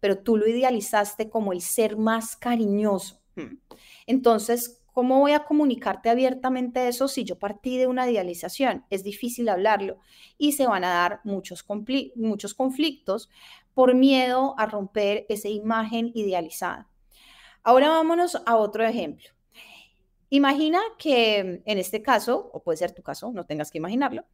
Pero 0.00 0.18
tú 0.18 0.36
lo 0.36 0.46
idealizaste 0.46 1.30
como 1.30 1.52
el 1.52 1.62
ser 1.62 1.96
más 1.96 2.36
cariñoso. 2.36 3.20
Entonces, 4.06 4.79
¿cómo 5.00 5.18
voy 5.18 5.32
a 5.32 5.44
comunicarte 5.44 6.10
abiertamente 6.10 6.86
eso 6.86 7.08
si 7.08 7.24
yo 7.24 7.38
partí 7.38 7.78
de 7.78 7.86
una 7.86 8.10
idealización? 8.10 8.84
Es 8.90 9.02
difícil 9.02 9.48
hablarlo 9.48 9.96
y 10.36 10.52
se 10.52 10.66
van 10.66 10.84
a 10.84 10.90
dar 10.90 11.20
muchos, 11.24 11.64
muchos 12.16 12.52
conflictos 12.52 13.30
por 13.72 13.94
miedo 13.94 14.54
a 14.58 14.66
romper 14.66 15.24
esa 15.30 15.48
imagen 15.48 16.12
idealizada. 16.14 16.90
Ahora 17.62 17.88
vámonos 17.88 18.42
a 18.44 18.56
otro 18.56 18.84
ejemplo. 18.84 19.30
Imagina 20.28 20.80
que 20.98 21.62
en 21.64 21.78
este 21.78 22.02
caso, 22.02 22.50
o 22.52 22.62
puede 22.62 22.76
ser 22.76 22.92
tu 22.92 23.02
caso, 23.02 23.32
no 23.32 23.46
tengas 23.46 23.70
que 23.70 23.78
imaginarlo, 23.78 24.26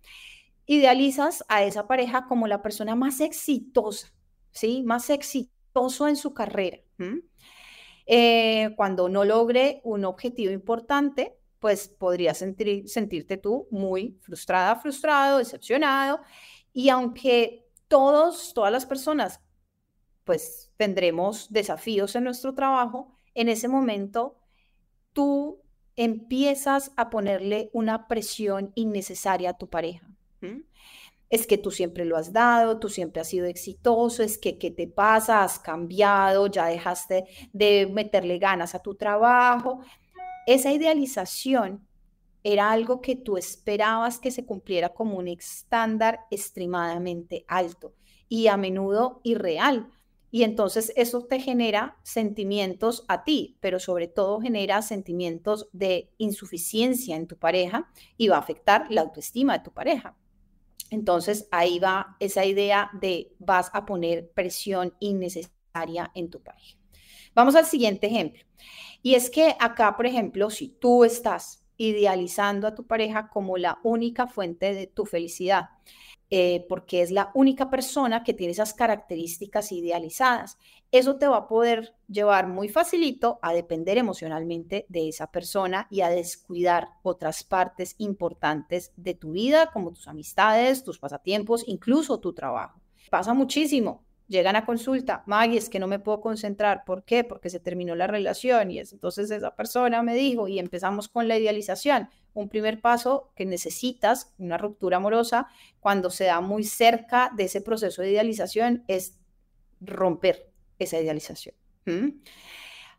idealizas 0.67 1.45
a 1.47 1.63
esa 1.63 1.87
pareja 1.87 2.27
como 2.27 2.49
la 2.49 2.61
persona 2.61 2.97
más 2.97 3.21
exitosa, 3.21 4.13
¿sí? 4.51 4.83
Más 4.83 5.11
exitoso 5.11 6.09
en 6.09 6.17
su 6.17 6.35
carrera. 6.35 6.81
Eh, 8.07 8.73
cuando 8.77 9.09
no 9.09 9.25
logre 9.25 9.81
un 9.85 10.05
objetivo 10.05 10.53
importante, 10.53 11.37
pues 11.59 11.89
podrías 11.89 12.39
sentirte 12.39 13.37
tú 13.37 13.67
muy 13.71 14.19
frustrada, 14.23 14.77
frustrado, 14.77 15.39
decepcionado. 15.39 16.21
Y 16.73 16.89
aunque 16.91 17.67
todos, 17.89 18.55
todas 18.55 18.73
las 18.73 18.87
personas, 18.87 19.41
pues 20.25 20.73
tendremos 20.77 21.53
desafíos 21.53 22.15
en 22.17 22.25
nuestro 22.25 22.55
trabajo, 22.55 23.17
en 23.35 23.49
ese 23.49 23.69
momento 23.69 24.39
tú 25.13 25.63
empiezas 25.97 26.93
a 26.97 27.11
ponerle 27.11 27.71
una 27.73 28.07
presión 28.07 28.73
innecesaria 28.75 29.51
a 29.51 29.59
tu 29.59 29.69
pareja. 29.69 30.07
Es 31.29 31.47
que 31.47 31.59
tú 31.59 31.71
siempre 31.71 32.05
lo 32.05 32.17
has 32.17 32.33
dado, 32.33 32.79
tú 32.79 32.89
siempre 32.89 33.21
has 33.21 33.29
sido 33.29 33.47
exitoso, 33.47 34.23
es 34.23 34.39
que 34.39 34.59
¿qué 34.59 34.71
te 34.71 34.87
pasa? 34.87 35.43
Has 35.43 35.59
cambiado, 35.59 36.47
ya 36.47 36.67
dejaste 36.67 37.25
de 37.53 37.91
meterle 37.93 38.39
ganas 38.39 38.75
a 38.75 38.81
tu 38.81 38.95
trabajo. 38.95 39.81
Esa 40.47 40.73
idealización 40.73 41.87
era 42.45 42.71
algo 42.71 43.01
que 43.01 43.17
tú 43.17 43.37
esperabas 43.37 44.21
que 44.21 44.31
se 44.31 44.47
cumpliera 44.47 44.91
como 44.91 45.19
un 45.19 45.27
estándar 45.27 46.21
extremadamente 46.31 47.45
alto 47.49 47.95
y 48.29 48.47
a 48.47 48.57
menudo 48.57 49.21
irreal, 49.25 49.89
y 50.31 50.43
entonces 50.43 50.93
eso 50.97 51.25
te 51.25 51.41
genera 51.41 51.97
sentimientos 52.03 53.05
a 53.09 53.25
ti, 53.25 53.57
pero 53.61 53.81
sobre 53.81 54.07
todo 54.07 54.41
genera 54.41 54.83
sentimientos 54.83 55.69
de 55.73 56.11
insuficiencia 56.19 57.17
en 57.17 57.27
tu 57.27 57.39
pareja 57.39 57.91
y 58.17 58.29
va 58.29 58.37
a 58.37 58.41
afectar 58.41 58.87
la 58.91 59.03
autoestima 59.03 59.57
de 59.57 59.65
tu 59.65 59.73
pareja. 59.73 60.17
Entonces 60.91 61.49
ahí 61.51 61.79
va 61.79 62.17
esa 62.21 62.45
idea 62.45 62.91
de 63.01 63.35
vas 63.39 63.71
a 63.73 63.85
poner 63.87 64.31
presión 64.31 64.95
innecesaria 65.01 66.11
en 66.15 66.31
tu 66.31 66.43
pareja. 66.43 66.77
Vamos 67.35 67.55
al 67.55 67.67
siguiente 67.67 68.07
ejemplo. 68.07 68.43
Y 69.03 69.15
es 69.15 69.31
que 69.31 69.57
acá, 69.61 69.97
por 69.97 70.07
ejemplo, 70.07 70.51
si 70.51 70.69
tú 70.69 71.05
estás 71.05 71.65
idealizando 71.77 72.67
a 72.67 72.75
tu 72.75 72.87
pareja 72.87 73.29
como 73.29 73.59
la 73.59 73.79
única 73.83 74.27
fuente 74.27 74.75
de 74.75 74.87
tu 74.87 75.05
felicidad, 75.05 75.69
eh, 76.31 76.67
porque 76.69 77.03
es 77.03 77.13
la 77.13 77.31
única 77.35 77.71
persona 77.71 78.25
que 78.25 78.35
tiene 78.35 78.53
esas 78.53 78.75
características 78.75 79.71
idealizadas. 79.71 80.59
Eso 80.93 81.17
te 81.17 81.27
va 81.27 81.37
a 81.39 81.49
poder 81.49 81.95
llevar 82.09 82.47
muy 82.47 82.69
facilito 82.69 83.39
a 83.43 83.53
depender 83.53 83.99
emocionalmente 83.99 84.87
de 84.89 85.09
esa 85.09 85.31
persona 85.31 85.89
y 85.91 86.01
a 86.01 86.09
descuidar 86.09 86.89
otras 87.03 87.43
partes 87.45 87.95
importantes 87.99 88.93
de 88.97 89.15
tu 89.15 89.33
vida, 89.33 89.71
como 89.73 89.93
tus 89.93 90.09
amistades, 90.09 90.85
tus 90.85 90.99
pasatiempos, 90.99 91.65
incluso 91.67 92.21
tu 92.21 92.33
trabajo. 92.33 92.81
Pasa 93.11 93.35
muchísimo 93.35 94.07
llegan 94.29 94.57
a 94.57 94.67
consulta, 94.67 95.23
Maggie, 95.27 95.59
es 95.59 95.69
que 95.69 95.79
no 95.79 95.87
me 95.87 95.99
puedo 95.99 96.21
concentrar. 96.21 96.85
¿Por 96.85 97.05
qué? 97.05 97.25
Porque 97.25 97.51
se 97.51 97.61
terminó 97.61 97.95
la 97.95 98.07
relación 98.07 98.71
y 98.71 98.79
entonces 98.79 99.31
esa 99.31 99.55
persona 99.55 100.03
me 100.03 100.15
dijo 100.15 100.49
y 100.49 100.59
empezamos 100.59 101.09
con 101.09 101.29
la 101.29 101.39
idealización. 101.39 102.09
Un 102.35 102.49
primer 102.49 102.81
paso 102.81 103.31
que 103.35 103.47
necesitas, 103.47 104.35
una 104.39 104.59
ruptura 104.59 104.99
amorosa, 104.99 105.49
cuando 105.81 106.11
se 106.11 106.25
da 106.25 106.41
muy 106.41 106.65
cerca 106.65 107.31
de 107.35 107.45
ese 107.45 107.61
proceso 107.61 108.03
de 108.03 108.11
idealización, 108.11 108.85
es 108.89 109.19
romper 109.81 110.46
esa 110.79 111.01
idealización. 111.01 111.55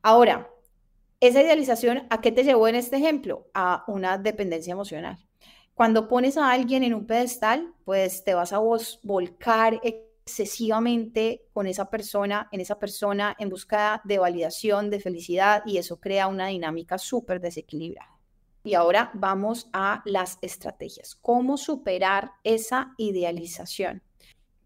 Ahora, 0.02 0.50
esa 1.20 1.42
idealización, 1.42 2.06
¿a 2.10 2.22
qué 2.22 2.32
te 2.32 2.44
llevó 2.44 2.68
en 2.68 2.76
este 2.76 2.98
ejemplo? 2.98 3.48
A 3.54 3.84
una 3.88 4.18
dependencia 4.18 4.72
emocional. 4.72 5.18
Cuando 5.74 6.08
pones 6.08 6.38
a 6.38 6.52
alguien 6.52 6.84
en 6.84 6.94
un 6.94 7.06
pedestal, 7.06 7.74
pues 7.86 8.24
te 8.24 8.34
vas 8.34 8.54
a 8.54 8.60
volcar 9.04 9.80
excesivamente 9.84 11.46
con 11.54 11.68
esa 11.68 11.90
persona, 11.90 12.50
en 12.52 12.62
esa 12.62 12.80
persona 12.80 13.36
en 13.40 13.50
busca 13.50 14.02
de 14.04 14.18
validación, 14.18 14.90
de 14.90 15.00
felicidad 15.00 15.64
y 15.66 15.78
eso 15.78 16.00
crea 16.00 16.28
una 16.28 16.48
dinámica 16.48 16.98
súper 16.98 17.40
desequilibrada. 17.40 18.18
Y 18.64 18.74
ahora 18.74 19.12
vamos 19.14 19.70
a 19.72 20.02
las 20.06 20.40
estrategias. 20.42 21.16
¿Cómo 21.16 21.58
superar 21.58 22.32
esa 22.44 22.94
idealización? 22.98 24.04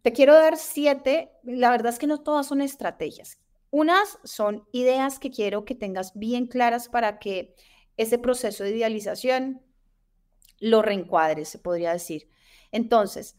Te 0.02 0.14
quiero 0.14 0.34
dar 0.34 0.58
siete, 0.58 1.32
la 1.44 1.70
verdad 1.70 1.94
es 1.94 2.00
que 2.00 2.08
no 2.08 2.22
todas 2.22 2.48
son 2.48 2.62
estrategias. 2.62 3.40
Unas 3.70 4.18
son 4.24 4.68
ideas 4.72 5.20
que 5.20 5.30
quiero 5.30 5.64
que 5.64 5.76
tengas 5.76 6.14
bien 6.16 6.48
claras 6.48 6.90
para 6.90 7.20
que 7.20 7.56
ese 7.98 8.18
proceso 8.18 8.64
de 8.64 8.76
idealización 8.76 9.62
lo 10.60 10.82
reencuadres, 10.82 11.50
se 11.50 11.60
podría 11.60 11.94
decir. 11.94 12.30
Entonces, 12.72 13.38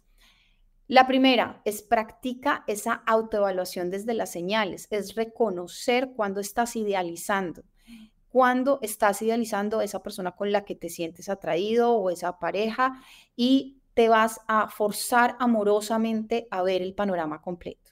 la 0.87 1.07
primera 1.07 1.63
es 1.65 1.83
practica 1.83 2.65
esa 2.67 3.03
autoevaluación 3.07 3.91
desde 3.91 4.15
las 4.15 4.31
señales, 4.31 4.89
es 4.91 5.15
reconocer 5.15 6.13
cuando 6.15 6.41
estás 6.41 6.77
idealizando, 6.77 7.65
cuando 8.29 8.79
estás 8.83 9.21
idealizando 9.23 9.81
esa 9.81 10.03
persona 10.03 10.33
con 10.33 10.53
la 10.53 10.65
que 10.65 10.75
te 10.75 10.89
sientes 10.89 11.29
atraído 11.29 11.95
o 11.95 12.11
esa 12.11 12.39
pareja 12.39 13.03
y 13.37 13.82
te 13.95 14.09
vas 14.09 14.41
a 14.49 14.69
forzar 14.69 15.37
amorosamente 15.39 16.49
a 16.51 16.63
ver 16.63 16.83
el 16.83 16.95
panorama 16.95 17.43
completo. 17.43 17.91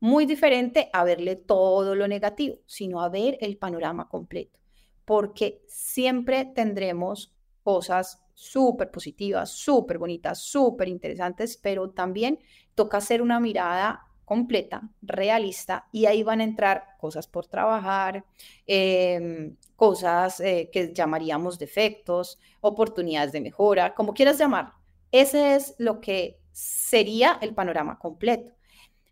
Muy 0.00 0.26
diferente 0.26 0.90
a 0.92 1.04
verle 1.04 1.36
todo 1.36 1.94
lo 1.94 2.08
negativo, 2.08 2.56
sino 2.66 3.02
a 3.02 3.08
ver 3.08 3.38
el 3.40 3.56
panorama 3.56 4.08
completo, 4.08 4.58
porque 5.04 5.62
siempre 5.68 6.44
tendremos 6.44 7.32
cosas 7.62 8.22
súper 8.34 8.90
positivas, 8.90 9.50
súper 9.50 9.98
bonitas, 9.98 10.40
súper 10.40 10.88
interesantes, 10.88 11.56
pero 11.56 11.90
también 11.90 12.40
toca 12.74 12.98
hacer 12.98 13.22
una 13.22 13.38
mirada 13.38 14.06
completa, 14.24 14.88
realista, 15.02 15.88
y 15.92 16.06
ahí 16.06 16.22
van 16.22 16.40
a 16.40 16.44
entrar 16.44 16.96
cosas 16.98 17.26
por 17.26 17.46
trabajar, 17.46 18.24
em, 18.66 19.56
cosas 19.76 20.40
eh, 20.40 20.70
que 20.72 20.92
llamaríamos 20.92 21.58
defectos, 21.58 22.38
oportunidades 22.60 23.32
de 23.32 23.40
mejora, 23.40 23.94
como 23.94 24.14
quieras 24.14 24.38
llamar. 24.38 24.81
Ese 25.12 25.54
es 25.54 25.74
lo 25.78 26.00
que 26.00 26.40
sería 26.50 27.38
el 27.40 27.54
panorama 27.54 27.98
completo. 27.98 28.52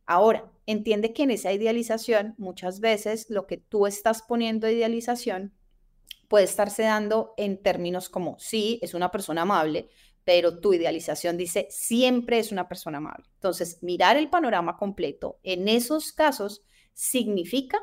Ahora, 0.06 0.50
entiende 0.66 1.12
que 1.12 1.22
en 1.22 1.30
esa 1.30 1.52
idealización 1.52 2.34
muchas 2.36 2.80
veces 2.80 3.26
lo 3.28 3.46
que 3.46 3.58
tú 3.58 3.86
estás 3.86 4.22
poniendo 4.22 4.68
idealización 4.68 5.54
puede 6.28 6.44
estarse 6.44 6.82
dando 6.82 7.34
en 7.36 7.62
términos 7.62 8.08
como, 8.08 8.38
sí, 8.38 8.78
es 8.82 8.94
una 8.94 9.10
persona 9.10 9.42
amable, 9.42 9.88
pero 10.24 10.60
tu 10.60 10.72
idealización 10.72 11.36
dice, 11.36 11.66
siempre 11.70 12.38
es 12.38 12.52
una 12.52 12.68
persona 12.68 12.98
amable. 12.98 13.26
Entonces, 13.34 13.82
mirar 13.82 14.16
el 14.16 14.30
panorama 14.30 14.76
completo 14.76 15.38
en 15.42 15.68
esos 15.68 16.12
casos 16.12 16.62
significa 16.92 17.78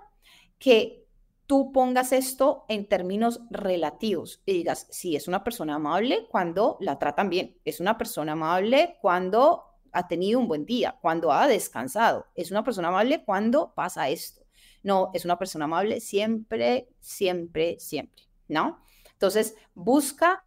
que 0.60 1.07
tú 1.47 1.71
pongas 1.71 2.12
esto 2.12 2.65
en 2.67 2.88
términos 2.88 3.41
relativos 3.49 4.41
y 4.45 4.53
digas, 4.53 4.88
sí, 4.91 5.15
es 5.15 5.27
una 5.27 5.43
persona 5.43 5.75
amable 5.75 6.27
cuando 6.29 6.77
la 6.81 6.99
tratan 6.99 7.29
bien, 7.29 7.57
es 7.65 7.79
una 7.79 7.97
persona 7.97 8.33
amable 8.33 8.97
cuando 9.01 9.63
ha 9.93 10.07
tenido 10.07 10.39
un 10.39 10.47
buen 10.47 10.65
día, 10.65 10.97
cuando 11.01 11.31
ha 11.31 11.47
descansado, 11.47 12.27
es 12.36 12.51
una 12.51 12.63
persona 12.63 12.89
amable 12.89 13.23
cuando 13.23 13.73
pasa 13.73 14.10
esto. 14.10 14.45
No, 14.83 15.10
es 15.13 15.25
una 15.25 15.39
persona 15.39 15.65
amable 15.65 15.99
siempre, 16.01 16.89
siempre, 16.99 17.79
siempre. 17.79 18.23
¿no? 18.47 18.79
Entonces, 19.13 19.55
busca 19.73 20.45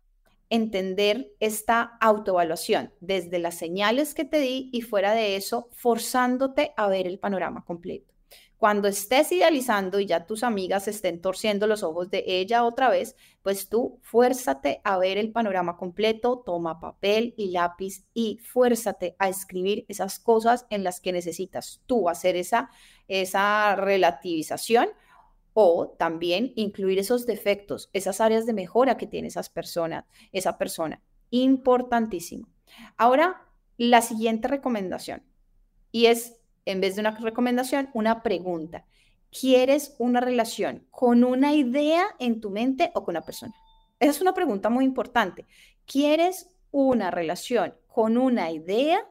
entender 0.48 1.32
esta 1.40 1.96
autoevaluación 2.00 2.92
desde 3.00 3.38
las 3.38 3.56
señales 3.56 4.14
que 4.14 4.24
te 4.24 4.40
di 4.40 4.70
y 4.72 4.82
fuera 4.82 5.12
de 5.12 5.36
eso, 5.36 5.68
forzándote 5.72 6.72
a 6.76 6.88
ver 6.88 7.06
el 7.06 7.18
panorama 7.18 7.64
completo. 7.64 8.12
Cuando 8.61 8.88
estés 8.88 9.33
idealizando 9.33 10.01
y 10.01 10.07
ya 10.07 10.27
tus 10.27 10.44
amigas 10.44 10.87
estén 10.87 11.23
torciendo 11.23 11.66
los 11.66 11.83
ojos 11.83 12.11
de 12.11 12.25
ella 12.27 12.62
otra 12.62 12.90
vez, 12.90 13.16
pues 13.40 13.70
tú 13.70 13.99
fuérzate 14.03 14.83
a 14.85 14.99
ver 14.99 15.16
el 15.16 15.33
panorama 15.33 15.79
completo, 15.79 16.42
toma 16.44 16.79
papel 16.79 17.33
y 17.38 17.53
lápiz 17.53 18.05
y 18.12 18.37
fuérzate 18.37 19.16
a 19.18 19.31
escribir 19.31 19.87
esas 19.88 20.18
cosas 20.18 20.66
en 20.68 20.85
las 20.85 21.01
que 21.01 21.11
necesitas 21.11 21.81
tú 21.87 22.11
hacer 22.11 22.37
esa, 22.37 22.68
esa 23.09 23.77
relativización 23.77 24.90
o 25.55 25.96
también 25.99 26.53
incluir 26.55 26.99
esos 26.99 27.25
defectos, 27.25 27.88
esas 27.94 28.20
áreas 28.20 28.44
de 28.44 28.53
mejora 28.53 28.99
que 28.99 29.07
tiene 29.07 29.29
esas 29.29 29.49
personas, 29.49 30.05
esa 30.33 30.59
persona. 30.59 31.01
Importantísimo. 31.31 32.46
Ahora, 32.99 33.40
la 33.79 34.03
siguiente 34.03 34.49
recomendación 34.49 35.23
y 35.92 36.07
es 36.07 36.39
en 36.64 36.81
vez 36.81 36.94
de 36.94 37.01
una 37.01 37.12
recomendación, 37.12 37.90
una 37.94 38.23
pregunta. 38.23 38.85
¿Quieres 39.31 39.94
una 39.99 40.20
relación 40.20 40.87
con 40.90 41.25
una 41.25 41.55
idea 41.55 42.05
en 42.18 42.40
tu 42.40 42.51
mente 42.51 42.90
o 42.94 43.05
con 43.05 43.12
una 43.12 43.25
persona? 43.25 43.55
Esa 44.01 44.11
es 44.11 44.20
una 44.20 44.35
pregunta 44.35 44.70
muy 44.70 44.85
importante. 44.85 45.46
¿Quieres 45.87 46.51
una 46.70 47.11
relación 47.11 47.75
con 47.87 48.16
una 48.16 48.51
idea 48.51 49.07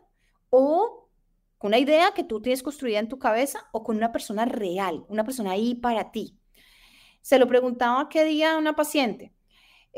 o 0.50 1.10
con 1.58 1.70
una 1.70 1.78
idea 1.78 2.12
que 2.14 2.24
tú 2.24 2.42
tienes 2.42 2.64
construida 2.64 3.00
en 3.00 3.10
tu 3.10 3.20
cabeza 3.20 3.68
o 3.72 3.84
con 3.84 3.98
una 3.98 4.12
persona 4.12 4.46
real, 4.46 5.06
una 5.08 5.24
persona 5.24 5.52
ahí 5.52 5.76
para 5.76 6.12
ti? 6.12 6.38
Se 7.22 7.40
lo 7.40 7.48
preguntaba 7.48 8.10
qué 8.10 8.24
día 8.26 8.54
a 8.54 8.58
una 8.58 8.76
paciente. 8.76 9.34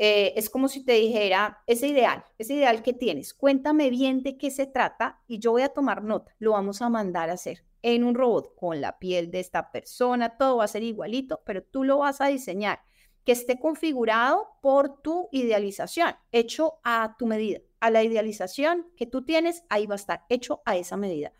Eh, 0.04 0.36
es 0.36 0.50
como 0.50 0.66
si 0.66 0.84
te 0.84 0.94
dijera, 0.94 1.62
ese 1.68 1.86
ideal, 1.86 2.24
ese 2.36 2.54
ideal 2.54 2.82
que 2.82 2.92
tienes, 2.92 3.32
cuéntame 3.32 3.88
bien 3.88 4.24
de 4.24 4.36
qué 4.36 4.50
se 4.50 4.66
trata 4.66 5.20
y 5.28 5.38
yo 5.38 5.52
voy 5.52 5.62
a 5.62 5.68
tomar 5.68 6.02
nota, 6.02 6.34
lo 6.40 6.50
vamos 6.50 6.82
a 6.82 6.88
mandar 6.88 7.30
a 7.30 7.34
hacer 7.34 7.64
en 7.82 8.02
un 8.02 8.16
robot 8.16 8.52
con 8.56 8.80
la 8.80 8.98
piel 8.98 9.30
de 9.30 9.38
esta 9.38 9.70
persona, 9.70 10.36
todo 10.36 10.56
va 10.56 10.64
a 10.64 10.66
ser 10.66 10.82
igualito, 10.82 11.42
pero 11.46 11.62
tú 11.62 11.84
lo 11.84 11.98
vas 11.98 12.20
a 12.20 12.26
diseñar, 12.26 12.80
que 13.24 13.30
esté 13.30 13.60
configurado 13.60 14.48
por 14.60 15.00
tu 15.02 15.28
idealización, 15.30 16.16
hecho 16.32 16.80
a 16.82 17.14
tu 17.16 17.26
medida, 17.26 17.60
a 17.78 17.92
la 17.92 18.02
idealización 18.02 18.88
que 18.96 19.06
tú 19.06 19.22
tienes, 19.22 19.62
ahí 19.68 19.86
va 19.86 19.94
a 19.94 20.02
estar, 20.02 20.24
hecho 20.28 20.62
a 20.64 20.76
esa 20.76 20.96
medida. 20.96 21.32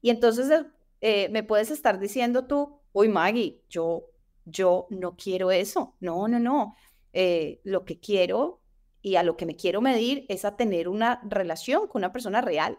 Y 0.00 0.10
entonces 0.10 0.66
eh, 1.00 1.28
me 1.30 1.42
puedes 1.42 1.72
estar 1.72 1.98
diciendo 1.98 2.46
tú, 2.46 2.78
uy 2.92 3.08
Maggie, 3.08 3.60
yo, 3.68 4.04
yo 4.44 4.86
no 4.90 5.16
quiero 5.16 5.50
eso, 5.50 5.96
no, 5.98 6.28
no, 6.28 6.38
no 6.38 6.76
eh, 7.14 7.60
lo 7.64 7.84
que 7.84 7.98
quiero 8.00 8.60
y 9.00 9.16
a 9.16 9.22
lo 9.22 9.36
que 9.36 9.46
me 9.46 9.56
quiero 9.56 9.80
medir 9.80 10.26
es 10.28 10.44
a 10.44 10.56
tener 10.56 10.88
una 10.88 11.20
relación 11.24 11.86
con 11.86 12.00
una 12.00 12.12
persona 12.12 12.40
real. 12.40 12.78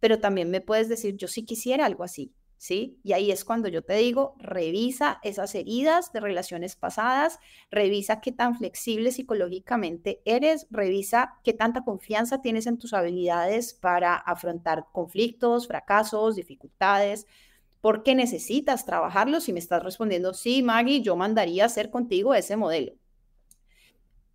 Pero 0.00 0.20
también 0.20 0.50
me 0.50 0.60
puedes 0.60 0.88
decir, 0.88 1.16
yo 1.16 1.28
sí 1.28 1.44
quisiera 1.44 1.86
algo 1.86 2.02
así, 2.02 2.34
¿sí? 2.56 2.98
Y 3.02 3.12
ahí 3.12 3.30
es 3.30 3.44
cuando 3.44 3.68
yo 3.68 3.82
te 3.82 3.94
digo, 3.94 4.34
revisa 4.38 5.20
esas 5.22 5.54
heridas 5.54 6.12
de 6.12 6.20
relaciones 6.20 6.76
pasadas, 6.76 7.38
revisa 7.70 8.20
qué 8.20 8.32
tan 8.32 8.56
flexible 8.56 9.12
psicológicamente 9.12 10.22
eres, 10.24 10.66
revisa 10.70 11.34
qué 11.44 11.52
tanta 11.52 11.84
confianza 11.84 12.40
tienes 12.40 12.66
en 12.66 12.78
tus 12.78 12.92
habilidades 12.92 13.74
para 13.74 14.16
afrontar 14.16 14.86
conflictos, 14.92 15.66
fracasos, 15.66 16.36
dificultades, 16.36 17.26
porque 17.80 18.14
necesitas 18.14 18.84
trabajarlos. 18.84 19.44
Si 19.44 19.52
me 19.52 19.58
estás 19.58 19.82
respondiendo, 19.82 20.34
sí, 20.34 20.62
Maggie, 20.62 21.02
yo 21.02 21.16
mandaría 21.16 21.66
hacer 21.66 21.90
contigo 21.90 22.34
ese 22.34 22.56
modelo. 22.56 22.94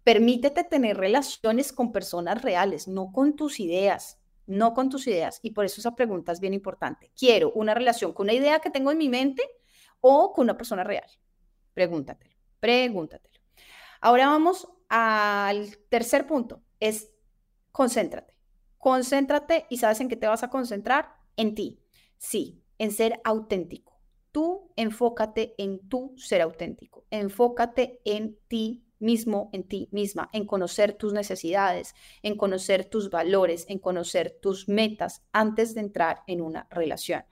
Permítete 0.04 0.64
tener 0.64 0.98
relaciones 0.98 1.72
con 1.72 1.92
personas 1.92 2.42
reales, 2.42 2.88
no 2.88 3.12
con 3.12 3.36
tus 3.36 3.60
ideas, 3.60 4.20
no 4.48 4.74
con 4.74 4.90
tus 4.90 5.08
ideas. 5.08 5.40
Y 5.44 5.52
por 5.52 5.66
eso 5.66 5.80
esa 5.80 5.96
pregunta 5.96 6.32
es 6.32 6.40
bien 6.40 6.54
importante. 6.54 7.12
¿Quiero 7.18 7.52
una 7.54 7.74
relación 7.74 8.14
con 8.14 8.26
una 8.26 8.34
idea 8.34 8.60
que 8.60 8.72
tengo 8.72 8.92
en 8.92 8.98
mi 8.98 9.10
mente 9.10 9.44
o 10.00 10.34
con 10.34 10.44
una 10.46 10.58
persona 10.58 10.84
real? 10.84 11.06
Pregúntatelo, 11.74 12.36
pregúntatelo. 12.60 13.40
Ahora 14.02 14.28
vamos 14.28 14.68
al 14.90 15.78
tercer 15.90 16.26
punto, 16.26 16.64
es 16.80 17.12
concéntrate. 17.72 18.36
Concéntrate 18.78 19.68
y 19.70 19.78
sabes 19.78 20.02
en 20.02 20.10
qué 20.10 20.16
te 20.16 20.28
vas 20.28 20.42
a 20.42 20.50
concentrar? 20.50 21.14
En 21.38 21.54
ti. 21.54 21.80
Sí, 22.18 22.64
en 22.80 22.92
ser 22.92 23.22
auténtico. 23.24 24.02
Tú 24.32 24.72
enfócate 24.76 25.54
en 25.60 25.88
tu 25.88 26.16
ser 26.18 26.42
auténtico. 26.42 27.06
Enfócate 27.12 28.02
en 28.06 28.40
ti 28.48 28.84
mismo 29.02 29.50
en 29.54 29.64
ti 29.64 29.90
misma, 29.92 30.30
en 30.34 30.46
conocer 30.46 30.94
tus 30.94 31.14
necesidades, 31.14 31.96
en 32.22 32.38
conocer 32.38 32.86
tus 32.86 33.10
valores, 33.10 33.66
en 33.68 33.80
conocer 33.80 34.38
tus 34.42 34.70
metas 34.70 35.24
antes 35.32 35.74
de 35.74 35.82
entrar 35.82 36.22
en 36.28 36.42
una 36.42 36.68
relación. 36.70 37.24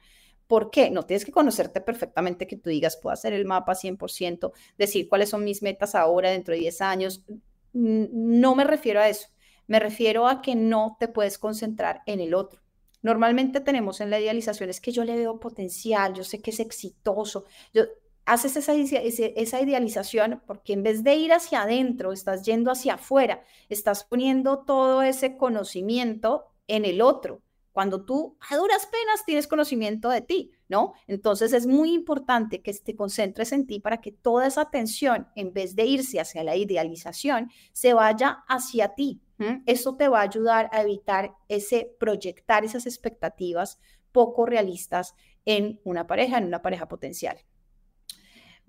¿Por 0.47 0.71
qué? 0.71 0.89
No 0.89 1.03
tienes 1.03 1.25
que 1.25 1.32
conocerte 1.32 1.79
perfectamente 1.79 2.47
que 2.47 2.58
tú 2.58 2.71
digas, 2.71 2.97
puedo 2.97 3.13
hacer 3.13 3.34
el 3.34 3.45
mapa 3.45 3.75
100%, 3.75 4.51
decir 4.77 5.08
cuáles 5.08 5.29
son 5.29 5.43
mis 5.43 5.62
metas 5.62 5.93
ahora, 5.93 6.32
dentro 6.32 6.55
de 6.55 6.62
10 6.62 6.82
años. 6.82 7.23
No 7.71 8.55
me 8.55 8.63
refiero 8.63 8.99
a 8.99 9.10
eso. 9.10 9.27
Me 9.67 9.79
refiero 9.79 10.27
a 10.27 10.41
que 10.41 10.55
no 10.55 10.97
te 10.99 11.08
puedes 11.08 11.38
concentrar 11.38 12.01
en 12.08 12.19
el 12.19 12.34
otro. 12.34 12.62
Normalmente 13.03 13.60
tenemos 13.62 14.01
en 14.01 14.10
la 14.10 14.19
idealización 14.19 14.71
es 14.71 14.82
que 14.82 14.91
yo 14.91 15.03
le 15.03 15.15
veo 15.15 15.39
potencial, 15.39 16.15
yo 16.15 16.23
sé 16.23 16.41
que 16.41 16.49
es 16.49 16.60
exitoso, 16.60 17.45
yo, 17.71 17.84
haces 18.29 18.55
esa, 18.57 19.61
idealización 19.61 20.41
porque 20.45 20.73
en 20.73 20.83
vez 20.83 21.03
de 21.03 21.15
ir 21.15 21.33
hacia 21.33 21.63
adentro, 21.63 22.11
estás 22.11 22.43
yendo 22.43 22.69
hacia 22.69 22.93
afuera, 22.93 23.43
estás 23.69 24.03
poniendo 24.03 24.59
todo 24.59 25.01
ese 25.01 25.35
conocimiento 25.35 26.45
en 26.67 26.85
el 26.85 27.01
otro, 27.01 27.41
cuando 27.71 28.05
tú 28.05 28.37
a 28.47 28.55
duras 28.55 28.85
penas 28.85 29.25
tienes 29.25 29.47
conocimiento 29.47 30.09
de 30.09 30.21
ti, 30.21 30.51
¿no? 30.67 30.93
Entonces 31.07 31.53
es 31.53 31.65
muy 31.65 31.93
importante 31.93 32.61
que 32.61 32.71
te 32.73 32.95
concentres 32.95 33.51
en 33.51 33.65
ti 33.65 33.79
para 33.79 33.99
que 33.99 34.11
toda 34.11 34.45
esa 34.45 34.61
atención, 34.61 35.27
en 35.35 35.51
vez 35.51 35.75
de 35.75 35.85
irse 35.85 36.19
hacia 36.19 36.43
la 36.43 36.55
idealización, 36.55 37.49
se 37.73 37.93
vaya 37.93 38.43
hacia 38.47 38.93
ti. 38.95 39.21
Eso 39.65 39.95
te 39.95 40.09
va 40.09 40.19
a 40.19 40.23
ayudar 40.23 40.69
a 40.73 40.81
evitar 40.81 41.33
ese 41.47 41.95
proyectar 41.97 42.65
esas 42.65 42.85
expectativas 42.85 43.79
poco 44.11 44.45
realistas 44.45 45.15
en 45.45 45.79
una 45.85 46.05
pareja, 46.05 46.37
en 46.37 46.45
una 46.45 46.61
pareja 46.61 46.89
potencial. 46.89 47.37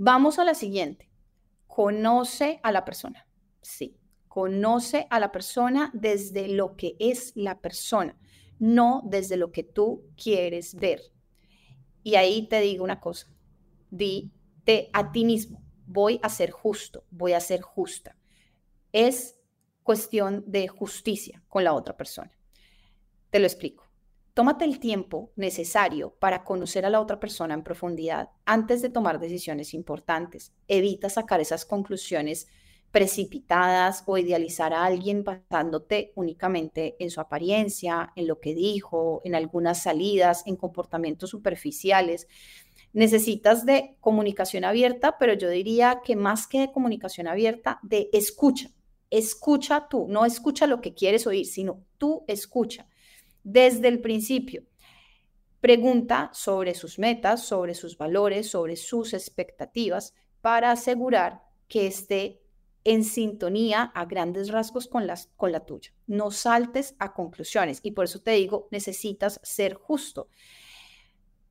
Vamos 0.03 0.39
a 0.39 0.45
la 0.45 0.55
siguiente. 0.55 1.11
Conoce 1.67 2.59
a 2.63 2.73
la 2.73 2.87
persona. 2.87 3.29
Sí, 3.61 3.99
conoce 4.29 5.07
a 5.11 5.21
la 5.21 5.31
persona 5.31 5.91
desde 5.93 6.49
lo 6.49 6.75
que 6.75 6.97
es 6.99 7.33
la 7.35 7.61
persona, 7.61 8.19
no 8.59 9.03
desde 9.05 9.37
lo 9.37 9.53
que 9.53 9.63
tú 9.63 10.07
quieres 10.17 10.75
ver. 10.75 11.03
Y 12.03 12.15
ahí 12.15 12.49
te 12.49 12.63
digo 12.63 12.83
una 12.83 12.99
cosa, 12.99 13.27
dite 13.91 14.89
a 14.95 15.13
ti 15.13 15.27
mismo, 15.27 15.63
voy 15.87 16.19
a 16.23 16.31
ser 16.31 16.51
justo, 16.51 17.05
voy 17.11 17.35
a 17.35 17.41
ser 17.41 17.61
justa. 17.61 18.17
Es 18.93 19.39
cuestión 19.83 20.45
de 20.47 20.67
justicia 20.69 21.45
con 21.47 21.63
la 21.63 21.75
otra 21.75 21.95
persona. 21.95 22.33
Te 23.29 23.39
lo 23.39 23.45
explico. 23.45 23.90
Tómate 24.33 24.65
el 24.65 24.79
tiempo 24.79 25.33
necesario 25.35 26.15
para 26.21 26.45
conocer 26.45 26.87
a 26.87 26.91
la 26.91 27.01
otra 27.01 27.19
persona 27.19 27.53
en 27.53 27.65
profundidad 27.65 28.31
antes 28.45 28.81
de 28.81 28.89
tomar 28.89 29.19
decisiones 29.19 29.75
importantes. 29.75 30.53
Evita 30.69 31.11
sacar 31.11 31.41
esas 31.41 31.65
conclusiones 31.65 32.47
precipitadas 32.93 34.05
o 34.07 34.19
idealizar 34.19 34.73
a 34.73 34.85
alguien 34.85 35.25
basándote 35.25 36.13
únicamente 36.15 36.97
en 37.01 37.11
su 37.11 37.21
apariencia, 37.21 38.13
en 38.15 38.29
lo 38.29 38.41
que 38.41 38.55
dijo, 38.55 39.21
en 39.25 39.35
algunas 39.35 39.83
salidas, 39.83 40.45
en 40.47 40.57
comportamientos 40.57 41.31
superficiales. 41.31 42.29
Necesitas 42.93 43.67
de 43.67 43.97
comunicación 44.01 44.65
abierta, 44.65 45.19
pero 45.19 45.35
yo 45.35 45.49
diría 45.49 46.03
que 46.05 46.15
más 46.15 46.47
que 46.47 46.61
de 46.61 46.73
comunicación 46.73 47.27
abierta, 47.27 47.81
de 47.83 48.09
escucha. 48.13 48.71
Escucha 49.11 49.89
tú, 49.89 50.07
no 50.09 50.25
escucha 50.25 50.69
lo 50.69 50.81
que 50.81 50.95
quieres 50.95 51.27
oír, 51.27 51.47
sino 51.47 51.85
tú 51.99 52.25
escucha 52.29 52.87
desde 53.45 53.89
el 53.89 54.01
principio. 54.01 54.65
Pregunta 55.61 56.31
sobre 56.33 56.75
sus 56.75 56.99
metas, 56.99 57.45
sobre 57.45 57.75
sus 57.75 57.99
valores, 57.99 58.51
sobre 58.51 58.77
sus 58.77 59.13
expectativas 59.13 60.15
para 60.41 60.71
asegurar 60.71 61.43
que 61.69 61.87
esté 61.87 62.41
en 62.85 63.05
sintonía 63.05 63.93
a 63.95 64.07
grandes 64.07 64.51
rasgos 64.51 64.89
con, 64.89 65.07
las, 65.07 65.27
con 65.37 65.53
la 65.53 65.67
tuya. 65.67 65.93
No 66.07 66.31
saltes 66.31 66.97
a 66.99 67.13
conclusiones 67.13 67.81
y 67.83 67.91
por 67.91 68.07
eso 68.07 68.21
te 68.21 68.33
digo, 68.33 68.69
necesitas 68.71 69.39
ser 69.43 69.75
justo. 69.75 70.29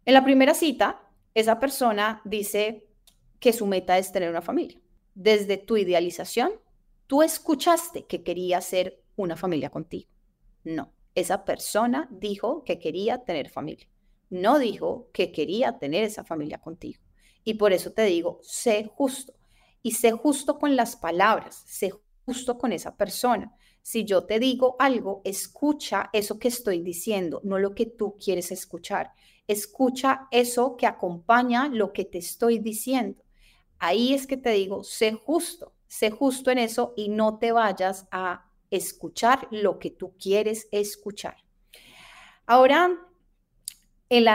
En 0.06 0.16
la 0.16 0.24
primera 0.24 0.56
cita, 0.56 1.08
esa 1.36 1.60
persona 1.60 2.22
dice 2.26 2.88
que 3.40 3.54
su 3.54 3.68
meta 3.68 3.98
es 3.98 4.12
tener 4.12 4.30
una 4.30 4.42
familia. 4.42 4.82
Desde 5.14 5.58
tu 5.58 5.78
idealización, 5.78 6.52
tú 7.06 7.22
escuchaste 7.22 8.06
que 8.06 8.24
quería 8.24 8.60
ser 8.62 9.04
una 9.16 9.36
familia 9.36 9.70
contigo. 9.70 10.10
No, 10.64 10.92
esa 11.16 11.46
persona 11.46 12.08
dijo 12.12 12.64
que 12.64 12.80
quería 12.80 13.20
tener 13.24 13.50
familia. 13.50 13.88
No 14.30 14.60
dijo 14.60 15.10
que 15.12 15.32
quería 15.32 15.80
tener 15.80 16.04
esa 16.04 16.24
familia 16.24 16.60
contigo. 16.60 17.02
Y 17.44 17.56
por 17.56 17.74
eso 17.74 17.92
te 17.92 18.04
digo, 18.04 18.40
sé 18.44 18.90
justo. 18.94 19.34
Y 19.82 19.92
sé 19.92 20.12
justo 20.12 20.60
con 20.60 20.76
las 20.76 20.96
palabras, 20.96 21.64
sé 21.66 21.92
justo 22.26 22.58
con 22.58 22.72
esa 22.74 22.96
persona. 22.96 23.56
Si 23.82 24.06
yo 24.06 24.26
te 24.26 24.40
digo 24.40 24.76
algo, 24.78 25.22
escucha 25.24 26.10
eso 26.14 26.38
que 26.38 26.50
estoy 26.50 26.82
diciendo, 26.82 27.42
no 27.44 27.58
lo 27.58 27.74
que 27.74 27.86
tú 27.86 28.18
quieres 28.24 28.52
escuchar. 28.52 29.14
escucha 29.48 30.28
eso 30.30 30.76
que 30.78 30.86
acompaña 30.86 31.70
lo 31.70 31.92
que 31.92 32.06
te 32.06 32.20
estoy 32.20 32.60
diciendo. 32.60 33.24
Ahí 33.80 34.14
es 34.14 34.28
que 34.28 34.38
te 34.38 34.52
digo, 34.52 34.84
sé 34.84 35.14
justo, 35.14 35.74
sé 35.88 36.12
justo 36.12 36.52
en 36.52 36.60
eso 36.60 36.94
y 36.96 37.10
no 37.10 37.40
te 37.40 37.52
vayas 37.52 38.08
a 38.12 38.49
escuchar 38.72 39.48
lo 39.52 39.80
que 39.80 39.92
tú 39.92 40.16
quieres 40.18 40.68
escuchar. 40.72 41.38
Ahora, 42.46 42.98
en, 44.10 44.28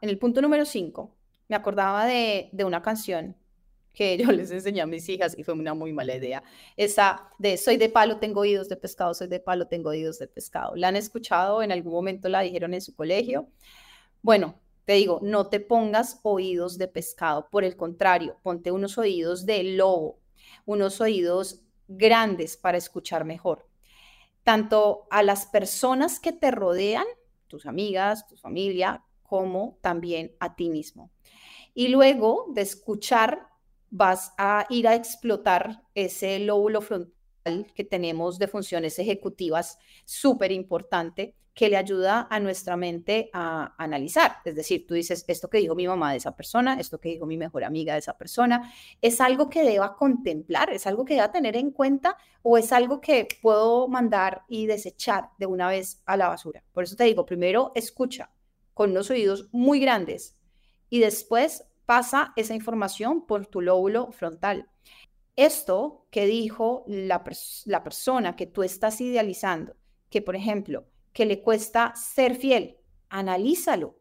el 0.00 0.18
punto 0.18 0.40
número 0.40 0.64
5, 0.64 1.14
me 1.48 1.56
acordaba 1.56 2.06
de, 2.06 2.48
de 2.52 2.64
una 2.64 2.82
canción 2.82 3.36
que 3.92 4.16
yo 4.18 4.30
les 4.30 4.50
enseñé 4.52 4.82
a 4.82 4.86
mis 4.86 5.08
hijas 5.08 5.36
y 5.36 5.42
fue 5.42 5.54
una 5.54 5.74
muy 5.74 5.92
mala 5.92 6.14
idea. 6.14 6.44
Esa 6.76 7.28
de 7.38 7.56
soy 7.56 7.76
de 7.76 7.88
palo, 7.88 8.18
tengo 8.18 8.40
oídos 8.40 8.68
de 8.68 8.76
pescado, 8.76 9.14
soy 9.14 9.26
de 9.26 9.40
palo, 9.40 9.66
tengo 9.66 9.90
oídos 9.90 10.18
de 10.18 10.28
pescado. 10.28 10.76
¿La 10.76 10.88
han 10.88 10.96
escuchado? 10.96 11.62
¿En 11.62 11.72
algún 11.72 11.92
momento 11.92 12.28
la 12.28 12.42
dijeron 12.42 12.74
en 12.74 12.82
su 12.82 12.94
colegio? 12.94 13.48
Bueno, 14.22 14.60
te 14.84 14.92
digo, 14.92 15.18
no 15.22 15.48
te 15.48 15.58
pongas 15.58 16.20
oídos 16.22 16.78
de 16.78 16.86
pescado, 16.86 17.48
por 17.50 17.64
el 17.64 17.76
contrario, 17.76 18.38
ponte 18.42 18.70
unos 18.70 18.98
oídos 18.98 19.44
de 19.44 19.64
lobo, 19.64 20.20
unos 20.64 21.00
oídos 21.00 21.64
grandes 21.88 22.56
para 22.56 22.78
escuchar 22.78 23.24
mejor. 23.24 23.65
Tanto 24.46 25.08
a 25.10 25.24
las 25.24 25.46
personas 25.46 26.20
que 26.20 26.32
te 26.32 26.52
rodean, 26.52 27.04
tus 27.48 27.66
amigas, 27.66 28.28
tu 28.28 28.36
familia, 28.36 29.04
como 29.24 29.76
también 29.80 30.36
a 30.38 30.54
ti 30.54 30.70
mismo. 30.70 31.10
Y 31.74 31.88
luego 31.88 32.46
de 32.54 32.62
escuchar, 32.62 33.48
vas 33.90 34.34
a 34.38 34.64
ir 34.70 34.86
a 34.86 34.94
explotar 34.94 35.82
ese 35.96 36.38
lóbulo 36.38 36.80
frontal 36.80 37.15
que 37.74 37.84
tenemos 37.84 38.38
de 38.38 38.48
funciones 38.48 38.98
ejecutivas 38.98 39.78
súper 40.04 40.52
importante 40.52 41.34
que 41.56 41.70
le 41.70 41.78
ayuda 41.78 42.28
a 42.30 42.38
nuestra 42.38 42.76
mente 42.76 43.30
a 43.32 43.74
analizar. 43.78 44.36
Es 44.44 44.54
decir, 44.54 44.86
tú 44.86 44.92
dices, 44.92 45.24
esto 45.26 45.48
que 45.48 45.56
dijo 45.56 45.74
mi 45.74 45.88
mamá 45.88 46.10
de 46.10 46.18
esa 46.18 46.36
persona, 46.36 46.78
esto 46.78 47.00
que 47.00 47.08
dijo 47.08 47.24
mi 47.24 47.38
mejor 47.38 47.64
amiga 47.64 47.94
de 47.94 48.00
esa 48.00 48.18
persona, 48.18 48.70
¿es 49.00 49.22
algo 49.22 49.48
que 49.48 49.64
deba 49.64 49.96
contemplar? 49.96 50.70
¿Es 50.70 50.86
algo 50.86 51.06
que 51.06 51.14
deba 51.14 51.32
tener 51.32 51.56
en 51.56 51.70
cuenta? 51.70 52.18
¿O 52.42 52.58
es 52.58 52.72
algo 52.72 53.00
que 53.00 53.26
puedo 53.40 53.88
mandar 53.88 54.42
y 54.48 54.66
desechar 54.66 55.30
de 55.38 55.46
una 55.46 55.68
vez 55.68 56.02
a 56.04 56.18
la 56.18 56.28
basura? 56.28 56.62
Por 56.74 56.84
eso 56.84 56.94
te 56.94 57.04
digo, 57.04 57.24
primero 57.24 57.72
escucha 57.74 58.30
con 58.74 58.90
unos 58.90 59.08
oídos 59.08 59.48
muy 59.50 59.80
grandes 59.80 60.36
y 60.90 61.00
después 61.00 61.64
pasa 61.86 62.34
esa 62.36 62.54
información 62.54 63.26
por 63.26 63.46
tu 63.46 63.62
lóbulo 63.62 64.12
frontal. 64.12 64.68
Esto 65.36 66.06
que 66.10 66.26
dijo 66.26 66.84
la, 66.86 67.22
la 67.66 67.84
persona 67.84 68.36
que 68.36 68.46
tú 68.46 68.62
estás 68.62 69.00
idealizando, 69.00 69.76
que 70.08 70.22
por 70.22 70.34
ejemplo, 70.34 70.86
que 71.12 71.26
le 71.26 71.42
cuesta 71.42 71.94
ser 71.94 72.34
fiel, 72.34 72.78
analízalo. 73.08 73.98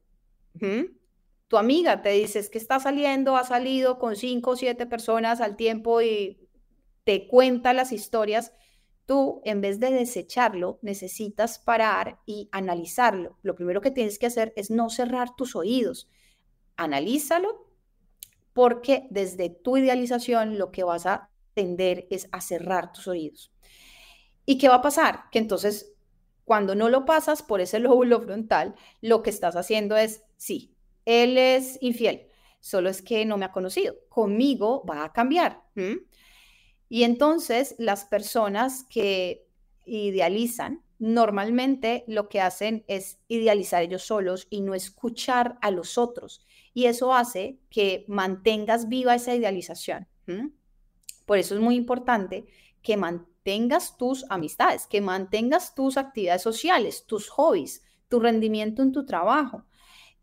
Tu 1.48 1.58
amiga 1.58 2.02
te 2.02 2.10
dice 2.10 2.50
que 2.50 2.58
está 2.58 2.80
saliendo, 2.80 3.36
ha 3.36 3.44
salido 3.44 4.00
con 4.00 4.16
cinco 4.16 4.52
o 4.52 4.56
siete 4.56 4.86
personas 4.86 5.42
al 5.42 5.56
tiempo 5.56 6.02
y 6.02 6.50
te 7.04 7.28
cuenta 7.28 7.74
las 7.74 7.92
historias. 7.92 8.54
Tú, 9.06 9.42
en 9.46 9.62
vez 9.62 9.80
de 9.80 9.92
desecharlo, 9.92 10.80
necesitas 10.82 11.60
parar 11.60 12.20
y 12.26 12.50
analizarlo. 12.52 13.38
Lo 13.44 13.56
primero 13.56 13.80
que 13.82 13.92
tienes 13.92 14.18
que 14.18 14.26
hacer 14.26 14.54
es 14.56 14.72
no 14.72 14.90
cerrar 14.90 15.36
tus 15.36 15.56
oídos. 15.56 16.10
Analízalo 16.76 17.65
porque 18.56 19.06
desde 19.10 19.50
tu 19.50 19.76
idealización 19.76 20.58
lo 20.58 20.72
que 20.72 20.86
vas 20.86 21.06
a 21.06 21.30
tender 21.54 22.08
es 22.10 22.30
a 22.32 22.40
cerrar 22.40 22.94
tus 22.94 23.06
oídos. 23.06 23.52
¿Y 24.46 24.58
qué 24.58 24.70
va 24.70 24.76
a 24.76 24.82
pasar? 24.82 25.26
Que 25.30 25.40
entonces 25.40 25.94
cuando 26.46 26.74
no 26.74 26.88
lo 26.88 27.04
pasas 27.04 27.44
por 27.44 27.60
ese 27.60 27.80
lóbulo 27.82 28.22
frontal, 28.22 28.74
lo 29.02 29.22
que 29.24 29.30
estás 29.30 29.58
haciendo 29.58 29.98
es, 29.98 30.24
sí, 30.38 30.74
él 31.04 31.38
es 31.38 31.78
infiel, 31.82 32.30
solo 32.62 32.90
es 32.90 33.02
que 33.02 33.26
no 33.26 33.38
me 33.38 33.44
ha 33.44 33.52
conocido, 33.52 33.94
conmigo 34.08 34.86
va 34.90 35.04
a 35.04 35.12
cambiar. 35.12 35.62
Y 36.88 37.04
entonces 37.04 37.76
las 37.78 38.06
personas 38.06 38.86
que 38.90 39.50
idealizan, 39.84 40.82
normalmente 40.98 42.06
lo 42.08 42.30
que 42.30 42.40
hacen 42.40 42.86
es 42.88 43.20
idealizar 43.28 43.84
ellos 43.84 44.04
solos 44.04 44.48
y 44.50 44.62
no 44.62 44.76
escuchar 44.76 45.58
a 45.62 45.72
los 45.72 45.98
otros. 45.98 46.46
Y 46.76 46.86
eso 46.86 47.16
hace 47.16 47.60
que 47.72 48.06
mantengas 48.08 48.88
viva 48.88 49.16
esa 49.16 49.34
idealización. 49.34 50.08
Por 51.26 51.40
eso 51.40 51.56
es 51.56 51.62
muy 51.62 51.76
importante 51.76 52.46
que 52.84 52.98
mantengas 52.98 53.36
tengas 53.46 53.96
tus 53.96 54.26
amistades, 54.30 54.88
que 54.88 55.02
mantengas 55.02 55.76
tus 55.76 55.98
actividades 55.98 56.42
sociales, 56.42 57.06
tus 57.06 57.30
hobbies, 57.30 57.84
tu 58.10 58.20
rendimiento 58.20 58.82
en 58.82 58.92
tu 58.92 59.06
trabajo. 59.06 59.66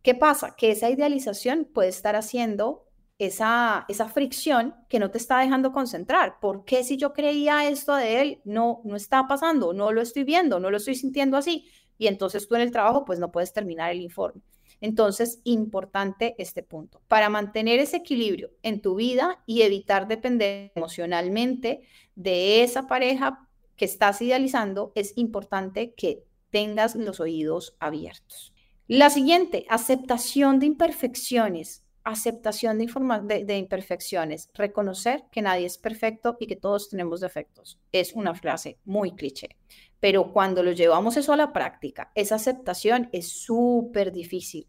¿Qué 0.03 0.17
pasa? 0.17 0.57
Que 0.57 0.73
esa 0.73 0.91
idealización 0.91 1.69
puede 1.73 1.89
estar 1.89 2.17
haciendo 2.17 2.89
esa, 3.19 3.87
esa 3.89 4.09
fricción 4.09 4.75
que 4.89 4.99
no 4.99 5.13
te 5.13 5.19
está 5.19 5.39
dejando 5.39 5.71
concentrar. 5.71 6.41
¿Por 6.41 6.65
qué 6.65 6.83
si 6.83 6.97
yo 6.97 7.13
creía 7.13 7.69
esto 7.69 7.95
de 7.95 8.21
él 8.21 8.41
no, 8.45 8.81
no 8.85 8.97
está 8.97 9.29
pasando, 9.29 9.73
no 9.73 9.93
lo 9.93 10.03
estoy 10.03 10.25
viendo, 10.25 10.59
no 10.59 10.73
lo 10.73 10.79
estoy 10.79 10.97
sintiendo 10.97 11.37
así? 11.37 11.71
Y 11.99 12.09
entonces 12.09 12.49
tú 12.49 12.57
en 12.57 12.63
el 12.63 12.73
trabajo 12.73 13.05
pues 13.05 13.21
no 13.21 13.31
puedes 13.31 13.53
terminar 13.53 13.93
el 13.93 14.01
informe. 14.01 14.43
Entonces, 14.83 15.41
importante 15.45 16.35
este 16.39 16.65
punto. 16.65 17.01
Para 17.07 17.31
mantener 17.31 17.79
ese 17.79 17.99
equilibrio 17.99 18.51
en 18.65 18.83
tu 18.83 18.97
vida 18.97 19.43
y 19.47 19.63
evitar 19.63 20.09
depender 20.09 20.73
emocionalmente 20.75 21.83
de 22.17 22.65
esa 22.65 22.89
pareja 22.89 23.49
que 23.77 23.85
estás 23.85 24.21
idealizando, 24.21 24.91
es 24.97 25.13
importante 25.17 25.95
que 25.95 26.25
tengas 26.51 26.97
los 26.97 27.21
oídos 27.21 27.77
abiertos. 27.79 28.53
La 28.89 29.09
siguiente, 29.09 29.67
aceptación 29.71 30.59
de 30.59 30.67
imperfecciones. 30.67 31.85
Aceptación 32.03 32.79
de, 32.79 33.57
imperfecciones. 33.57 34.51
Reconocer 34.53 35.27
que 35.31 35.43
nadie 35.43 35.67
es 35.67 35.79
perfecto 35.79 36.37
y 36.41 36.49
que 36.49 36.57
todos 36.57 36.89
tenemos 36.89 37.21
defectos. 37.21 37.79
Es 37.93 38.15
una 38.15 38.35
frase 38.35 38.79
muy 38.85 39.13
cliché. 39.13 39.57
Pero 40.01 40.33
cuando 40.33 40.65
lo 40.65 40.73
llevamos 40.73 41.17
eso 41.17 41.33
a 41.33 41.37
la 41.37 41.53
práctica, 41.53 42.11
esa 42.17 42.35
aceptación 42.35 43.09
es 43.13 43.29
súper 43.29 44.11
difícil 44.11 44.67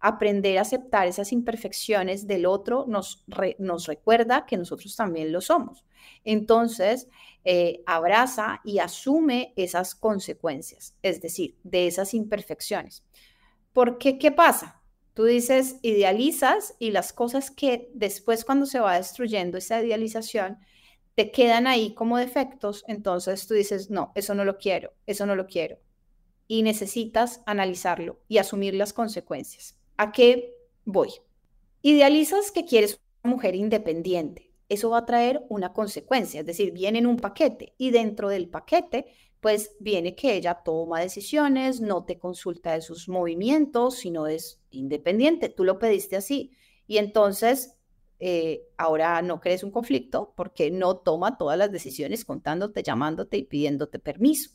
aprender 0.00 0.58
a 0.58 0.62
aceptar 0.62 1.06
esas 1.06 1.30
imperfecciones 1.32 2.26
del 2.26 2.46
otro 2.46 2.86
nos, 2.88 3.24
nos 3.58 3.86
recuerda 3.86 4.46
que 4.46 4.56
nosotros 4.56 4.96
también 4.96 5.30
lo 5.30 5.40
somos. 5.40 5.84
Entonces, 6.24 7.08
eh, 7.44 7.82
abraza 7.86 8.60
y 8.64 8.78
asume 8.78 9.52
esas 9.56 9.94
consecuencias, 9.94 10.94
es 11.02 11.20
decir, 11.20 11.56
de 11.62 11.86
esas 11.86 12.14
imperfecciones. 12.14 13.04
Porque, 13.72 14.18
¿qué 14.18 14.32
pasa? 14.32 14.82
Tú 15.14 15.24
dices, 15.24 15.76
idealizas 15.82 16.74
y 16.78 16.92
las 16.92 17.12
cosas 17.12 17.50
que 17.50 17.90
después 17.94 18.44
cuando 18.44 18.66
se 18.66 18.80
va 18.80 18.96
destruyendo 18.96 19.58
esa 19.58 19.82
idealización, 19.82 20.58
te 21.14 21.30
quedan 21.30 21.66
ahí 21.66 21.94
como 21.94 22.16
defectos, 22.16 22.84
entonces 22.86 23.46
tú 23.46 23.54
dices, 23.54 23.90
no, 23.90 24.12
eso 24.14 24.34
no 24.34 24.44
lo 24.44 24.56
quiero, 24.56 24.94
eso 25.06 25.26
no 25.26 25.36
lo 25.36 25.46
quiero. 25.46 25.78
Y 26.46 26.62
necesitas 26.62 27.42
analizarlo 27.46 28.20
y 28.28 28.38
asumir 28.38 28.74
las 28.74 28.92
consecuencias. 28.92 29.79
¿A 30.00 30.12
qué 30.12 30.56
voy? 30.86 31.10
Idealizas 31.82 32.50
que 32.52 32.64
quieres 32.64 32.98
una 33.22 33.34
mujer 33.34 33.54
independiente. 33.54 34.50
Eso 34.70 34.88
va 34.88 34.96
a 35.00 35.04
traer 35.04 35.44
una 35.50 35.74
consecuencia, 35.74 36.40
es 36.40 36.46
decir, 36.46 36.72
viene 36.72 37.00
en 37.00 37.06
un 37.06 37.18
paquete 37.18 37.74
y 37.76 37.90
dentro 37.90 38.30
del 38.30 38.48
paquete, 38.48 39.08
pues 39.40 39.76
viene 39.78 40.14
que 40.14 40.36
ella 40.36 40.62
toma 40.64 41.00
decisiones, 41.00 41.82
no 41.82 42.06
te 42.06 42.18
consulta 42.18 42.72
de 42.72 42.80
sus 42.80 43.10
movimientos, 43.10 43.96
sino 43.96 44.26
es 44.26 44.58
independiente. 44.70 45.50
Tú 45.50 45.64
lo 45.64 45.78
pediste 45.78 46.16
así. 46.16 46.52
Y 46.86 46.96
entonces 46.96 47.76
eh, 48.20 48.62
ahora 48.78 49.20
no 49.20 49.38
crees 49.38 49.62
un 49.62 49.70
conflicto 49.70 50.32
porque 50.34 50.70
no 50.70 50.96
toma 50.96 51.36
todas 51.36 51.58
las 51.58 51.70
decisiones 51.72 52.24
contándote, 52.24 52.82
llamándote 52.82 53.36
y 53.36 53.42
pidiéndote 53.42 53.98
permiso. 53.98 54.52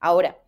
Ahora, 0.00 0.40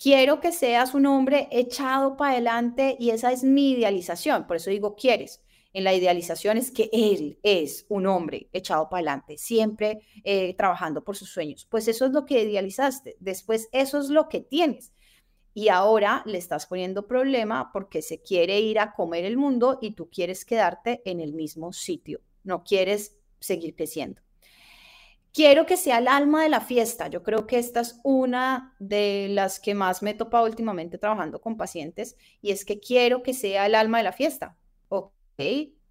quiero 0.00 0.40
que 0.40 0.50
seas 0.50 0.94
un 0.94 1.06
hombre 1.06 1.48
echado 1.50 2.16
para 2.16 2.32
adelante 2.32 2.96
y 2.98 3.10
esa 3.10 3.32
es 3.32 3.44
mi 3.44 3.72
idealización, 3.72 4.46
por 4.46 4.56
eso 4.56 4.70
digo 4.70 4.96
quieres. 4.96 5.42
En 5.72 5.84
la 5.84 5.94
idealización 5.94 6.56
es 6.56 6.72
que 6.72 6.90
él 6.92 7.38
es 7.44 7.86
un 7.88 8.06
hombre 8.06 8.48
echado 8.52 8.88
para 8.88 8.98
adelante, 8.98 9.38
siempre 9.38 10.00
eh, 10.24 10.54
trabajando 10.56 11.04
por 11.04 11.16
sus 11.16 11.30
sueños. 11.30 11.64
Pues 11.70 11.86
eso 11.86 12.06
es 12.06 12.10
lo 12.10 12.26
que 12.26 12.42
idealizaste. 12.42 13.16
Después 13.20 13.68
eso 13.70 14.00
es 14.00 14.08
lo 14.08 14.28
que 14.28 14.40
tienes. 14.40 14.92
Y 15.54 15.68
ahora 15.68 16.24
le 16.26 16.38
estás 16.38 16.66
poniendo 16.66 17.06
problema 17.06 17.70
porque 17.72 18.02
se 18.02 18.20
quiere 18.20 18.58
ir 18.58 18.80
a 18.80 18.94
comer 18.94 19.24
el 19.24 19.36
mundo 19.36 19.78
y 19.80 19.92
tú 19.92 20.10
quieres 20.10 20.44
quedarte 20.44 21.02
en 21.04 21.20
el 21.20 21.34
mismo 21.34 21.72
sitio. 21.72 22.20
No 22.42 22.64
quieres 22.64 23.16
seguir 23.38 23.76
creciendo. 23.76 24.22
Quiero 25.32 25.64
que 25.64 25.76
sea 25.76 25.98
el 25.98 26.08
alma 26.08 26.42
de 26.42 26.48
la 26.48 26.60
fiesta. 26.60 27.06
Yo 27.06 27.22
creo 27.22 27.46
que 27.46 27.58
esta 27.58 27.80
es 27.80 28.00
una 28.02 28.74
de 28.80 29.28
las 29.30 29.60
que 29.60 29.74
más 29.74 30.02
me 30.02 30.10
he 30.10 30.14
topado 30.14 30.44
últimamente 30.44 30.98
trabajando 30.98 31.40
con 31.40 31.56
pacientes 31.56 32.16
y 32.42 32.50
es 32.50 32.64
que 32.64 32.80
quiero 32.80 33.22
que 33.22 33.32
sea 33.32 33.66
el 33.66 33.76
alma 33.76 33.98
de 33.98 34.04
la 34.04 34.12
fiesta. 34.12 34.56
Ok, 34.88 35.12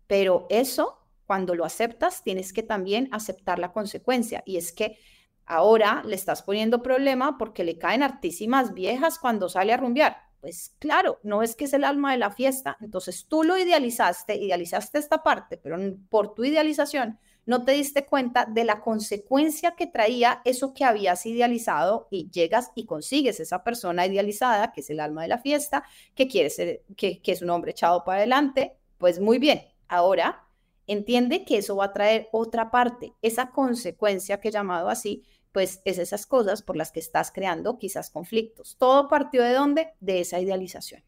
pero 0.08 0.46
eso, 0.50 1.00
cuando 1.26 1.56
lo 1.56 1.64
aceptas, 1.64 2.22
tienes 2.22 2.52
que 2.52 2.64
también 2.64 3.08
aceptar 3.14 3.60
la 3.60 3.72
consecuencia 3.72 4.44
y 4.46 4.58
es 4.58 4.74
que 4.74 4.98
ahora 5.46 6.04
le 6.06 6.16
estás 6.16 6.44
poniendo 6.44 6.84
problema 6.84 7.38
porque 7.38 7.64
le 7.64 7.78
caen 7.78 8.04
artísimas 8.04 8.74
viejas 8.74 9.20
cuando 9.20 9.48
sale 9.48 9.72
a 9.72 9.78
rumbear. 9.78 10.18
Pues 10.42 10.76
claro, 10.80 11.20
no 11.24 11.44
es 11.44 11.56
que 11.56 11.66
es 11.66 11.74
el 11.74 11.86
alma 11.86 12.12
de 12.12 12.18
la 12.18 12.32
fiesta, 12.32 12.78
entonces 12.82 13.26
tú 13.28 13.44
lo 13.44 13.58
idealizaste, 13.58 14.36
idealizaste 14.36 14.98
esta 14.98 15.22
parte, 15.22 15.58
pero 15.58 15.78
por 16.10 16.34
tu 16.34 16.46
idealización 16.46 17.20
no 17.50 17.66
te 17.66 17.72
diste 17.72 18.06
cuenta 18.06 18.45
de 18.45 18.64
la 18.64 18.80
consecuencia 18.80 19.72
que 19.72 19.88
traía 19.88 20.39
eso 20.45 20.76
que 20.76 20.86
habías 20.86 21.26
idealizado 21.26 22.08
y 22.12 22.30
llegas 22.30 22.72
y 22.76 22.86
consigues 22.86 23.39
esa 23.39 23.64
persona 23.64 24.06
idealizada, 24.06 24.72
que 24.72 24.82
es 24.82 24.89
el 24.91 25.00
alma 25.00 25.24
de 25.24 25.30
la 25.30 25.39
fiesta, 25.39 25.84
que 26.14 26.28
quiere 26.28 26.52
ser, 26.52 26.84
que, 26.95 27.20
es 27.26 27.41
un 27.41 27.50
hombre 27.50 27.72
echado 27.72 28.04
para 28.04 28.20
adelante, 28.20 28.78
pues 29.00 29.20
muy 29.20 29.39
bien, 29.39 29.64
ahora 29.88 30.45
entiende 30.86 31.43
que 31.43 31.58
eso 31.58 31.76
va 31.76 31.86
a 31.86 31.93
traer 31.93 32.30
otra 32.32 32.70
parte, 32.70 33.16
esa 33.24 33.50
consecuencia 33.50 34.39
que 34.39 34.50
he 34.50 34.52
llamado 34.52 34.88
así, 34.88 35.24
pues 35.52 35.82
es 35.86 35.97
esas 35.97 36.28
cosas 36.28 36.62
por 36.62 36.78
las 36.78 36.91
que 36.91 37.00
estás 37.00 37.32
creando 37.32 37.80
quizás 37.80 38.12
conflictos. 38.12 38.76
Todo 38.78 39.08
partió 39.08 39.41
de 39.41 39.54
dónde? 39.54 39.93
De 40.00 40.20
esa 40.20 40.39
idealización. 40.39 41.04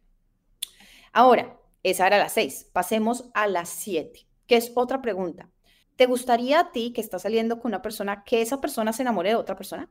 Ahora, 1.14 1.60
esa 1.84 2.08
era 2.08 2.18
la 2.18 2.30
seis. 2.30 2.68
Pasemos 2.74 3.30
a 3.36 3.46
las 3.46 3.70
siete, 3.70 4.26
que 4.48 4.56
es 4.56 4.72
otra 4.74 5.04
pregunta. 5.04 5.48
¿Te 6.02 6.08
gustaría 6.08 6.60
a 6.60 6.72
ti 6.72 6.94
que 6.94 7.02
estás 7.02 7.22
saliendo 7.22 7.60
con 7.60 7.70
una 7.70 7.84
persona 7.84 8.24
que 8.24 8.42
esa 8.42 8.60
persona 8.60 8.92
se 8.92 9.04
enamore 9.04 9.30
de 9.30 9.36
otra 9.36 9.56
persona? 9.56 9.88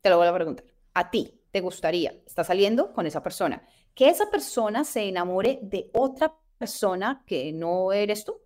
Te 0.00 0.08
lo 0.08 0.16
voy 0.16 0.26
a 0.26 0.32
preguntar. 0.32 0.64
¿A 0.94 1.10
ti 1.10 1.38
te 1.50 1.60
gustaría, 1.60 2.18
estás 2.24 2.46
saliendo 2.46 2.94
con 2.94 3.04
esa 3.04 3.22
persona, 3.22 3.62
que 3.94 4.08
esa 4.08 4.30
persona 4.30 4.84
se 4.84 5.06
enamore 5.06 5.58
de 5.60 5.90
otra 5.92 6.34
persona 6.56 7.22
que 7.26 7.52
no 7.52 7.92
eres 7.92 8.24
tú? 8.24 8.40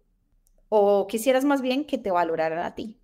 ¿O 0.69 1.07
quisieras 1.07 1.45
más 1.45 1.63
bien 1.63 1.85
que 1.85 1.99
te 1.99 2.11
valoraran 2.11 2.65
a 2.65 2.75
ti? 2.75 2.99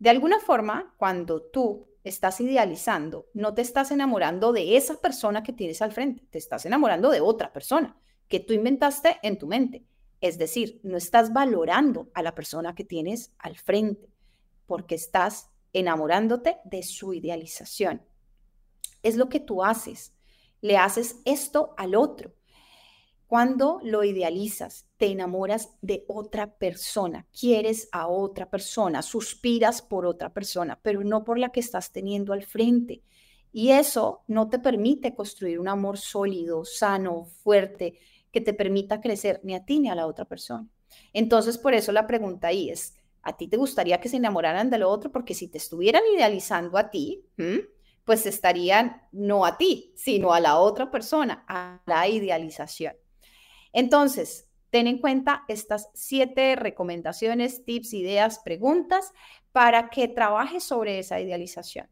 De 0.00 0.10
alguna 0.10 0.40
forma, 0.40 0.92
cuando 0.96 1.42
tú 1.42 1.86
estás 2.02 2.40
idealizando, 2.40 3.26
no 3.32 3.54
te 3.54 3.62
estás 3.62 3.92
enamorando 3.92 4.52
de 4.52 4.76
esa 4.76 5.00
persona 5.00 5.44
que 5.44 5.52
tienes 5.52 5.82
al 5.82 5.92
frente, 5.92 6.26
te 6.30 6.38
estás 6.38 6.66
enamorando 6.66 7.10
de 7.10 7.20
otra 7.20 7.52
persona 7.52 7.96
que 8.26 8.40
tú 8.40 8.54
inventaste 8.54 9.18
en 9.22 9.38
tu 9.38 9.46
mente. 9.46 9.86
Es 10.26 10.38
decir, 10.38 10.80
no 10.82 10.96
estás 10.96 11.32
valorando 11.32 12.10
a 12.12 12.20
la 12.20 12.34
persona 12.34 12.74
que 12.74 12.82
tienes 12.82 13.32
al 13.38 13.56
frente 13.56 14.08
porque 14.66 14.96
estás 14.96 15.50
enamorándote 15.72 16.56
de 16.64 16.82
su 16.82 17.14
idealización. 17.14 18.02
Es 19.04 19.14
lo 19.14 19.28
que 19.28 19.38
tú 19.38 19.62
haces. 19.62 20.12
Le 20.60 20.78
haces 20.78 21.20
esto 21.24 21.74
al 21.76 21.94
otro. 21.94 22.34
Cuando 23.28 23.78
lo 23.84 24.02
idealizas, 24.02 24.88
te 24.96 25.06
enamoras 25.06 25.76
de 25.80 26.04
otra 26.08 26.58
persona, 26.58 27.26
quieres 27.38 27.88
a 27.92 28.08
otra 28.08 28.50
persona, 28.50 29.02
suspiras 29.02 29.80
por 29.80 30.06
otra 30.06 30.32
persona, 30.32 30.80
pero 30.82 31.04
no 31.04 31.22
por 31.22 31.38
la 31.38 31.50
que 31.50 31.60
estás 31.60 31.92
teniendo 31.92 32.32
al 32.32 32.42
frente. 32.42 33.02
Y 33.52 33.70
eso 33.70 34.24
no 34.26 34.48
te 34.48 34.58
permite 34.58 35.14
construir 35.14 35.60
un 35.60 35.68
amor 35.68 35.98
sólido, 35.98 36.64
sano, 36.64 37.26
fuerte, 37.44 37.98
que 38.32 38.40
te 38.40 38.54
permita 38.54 39.00
crecer 39.00 39.40
ni 39.42 39.54
a 39.54 39.64
ti 39.64 39.80
ni 39.80 39.88
a 39.88 39.94
la 39.94 40.06
otra 40.06 40.24
persona. 40.24 40.68
Entonces, 41.12 41.58
por 41.58 41.74
eso 41.74 41.92
la 41.92 42.06
pregunta 42.06 42.48
ahí 42.48 42.70
es, 42.70 42.96
¿a 43.22 43.36
ti 43.36 43.48
te 43.48 43.56
gustaría 43.56 44.00
que 44.00 44.08
se 44.08 44.16
enamoraran 44.16 44.70
de 44.70 44.78
lo 44.78 44.90
otro? 44.90 45.10
Porque 45.10 45.34
si 45.34 45.48
te 45.48 45.58
estuvieran 45.58 46.02
idealizando 46.14 46.78
a 46.78 46.90
ti, 46.90 47.24
pues 48.04 48.26
estarían 48.26 49.02
no 49.12 49.44
a 49.44 49.58
ti, 49.58 49.92
sino 49.96 50.32
a 50.32 50.40
la 50.40 50.58
otra 50.58 50.90
persona, 50.90 51.44
a 51.48 51.82
la 51.86 52.06
idealización. 52.08 52.94
Entonces, 53.72 54.48
ten 54.70 54.86
en 54.86 54.98
cuenta 54.98 55.44
estas 55.48 55.90
siete 55.94 56.54
recomendaciones, 56.56 57.64
tips, 57.64 57.94
ideas, 57.94 58.40
preguntas 58.40 59.12
para 59.52 59.90
que 59.90 60.08
trabajes 60.08 60.62
sobre 60.64 60.98
esa 60.98 61.20
idealización. 61.20 61.88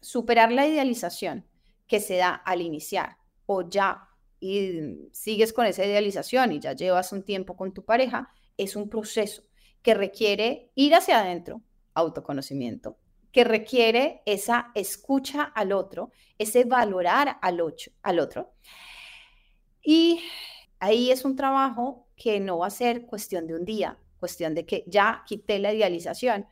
Superar 0.00 0.52
la 0.52 0.66
idealización 0.66 1.46
que 1.86 2.00
se 2.00 2.16
da 2.16 2.30
al 2.34 2.62
iniciar 2.62 3.18
o 3.46 3.68
ya 3.68 4.08
y 4.40 5.10
sigues 5.12 5.52
con 5.52 5.66
esa 5.66 5.84
idealización 5.84 6.52
y 6.52 6.60
ya 6.60 6.72
llevas 6.72 7.12
un 7.12 7.22
tiempo 7.22 7.56
con 7.56 7.72
tu 7.72 7.84
pareja, 7.84 8.32
es 8.56 8.74
un 8.74 8.88
proceso 8.88 9.42
que 9.82 9.94
requiere 9.94 10.70
ir 10.74 10.94
hacia 10.94 11.20
adentro, 11.20 11.62
autoconocimiento, 11.94 12.98
que 13.32 13.44
requiere 13.44 14.22
esa 14.26 14.72
escucha 14.74 15.42
al 15.42 15.72
otro, 15.72 16.10
ese 16.38 16.64
valorar 16.64 17.38
al, 17.42 17.62
al 18.02 18.18
otro. 18.18 18.52
Y 19.82 20.20
ahí 20.78 21.10
es 21.10 21.24
un 21.24 21.36
trabajo 21.36 22.08
que 22.16 22.40
no 22.40 22.58
va 22.58 22.66
a 22.66 22.70
ser 22.70 23.06
cuestión 23.06 23.46
de 23.46 23.54
un 23.54 23.64
día, 23.64 23.98
cuestión 24.18 24.54
de 24.54 24.66
que 24.66 24.84
ya 24.86 25.22
quité 25.26 25.58
la 25.58 25.72
idealización, 25.72 26.46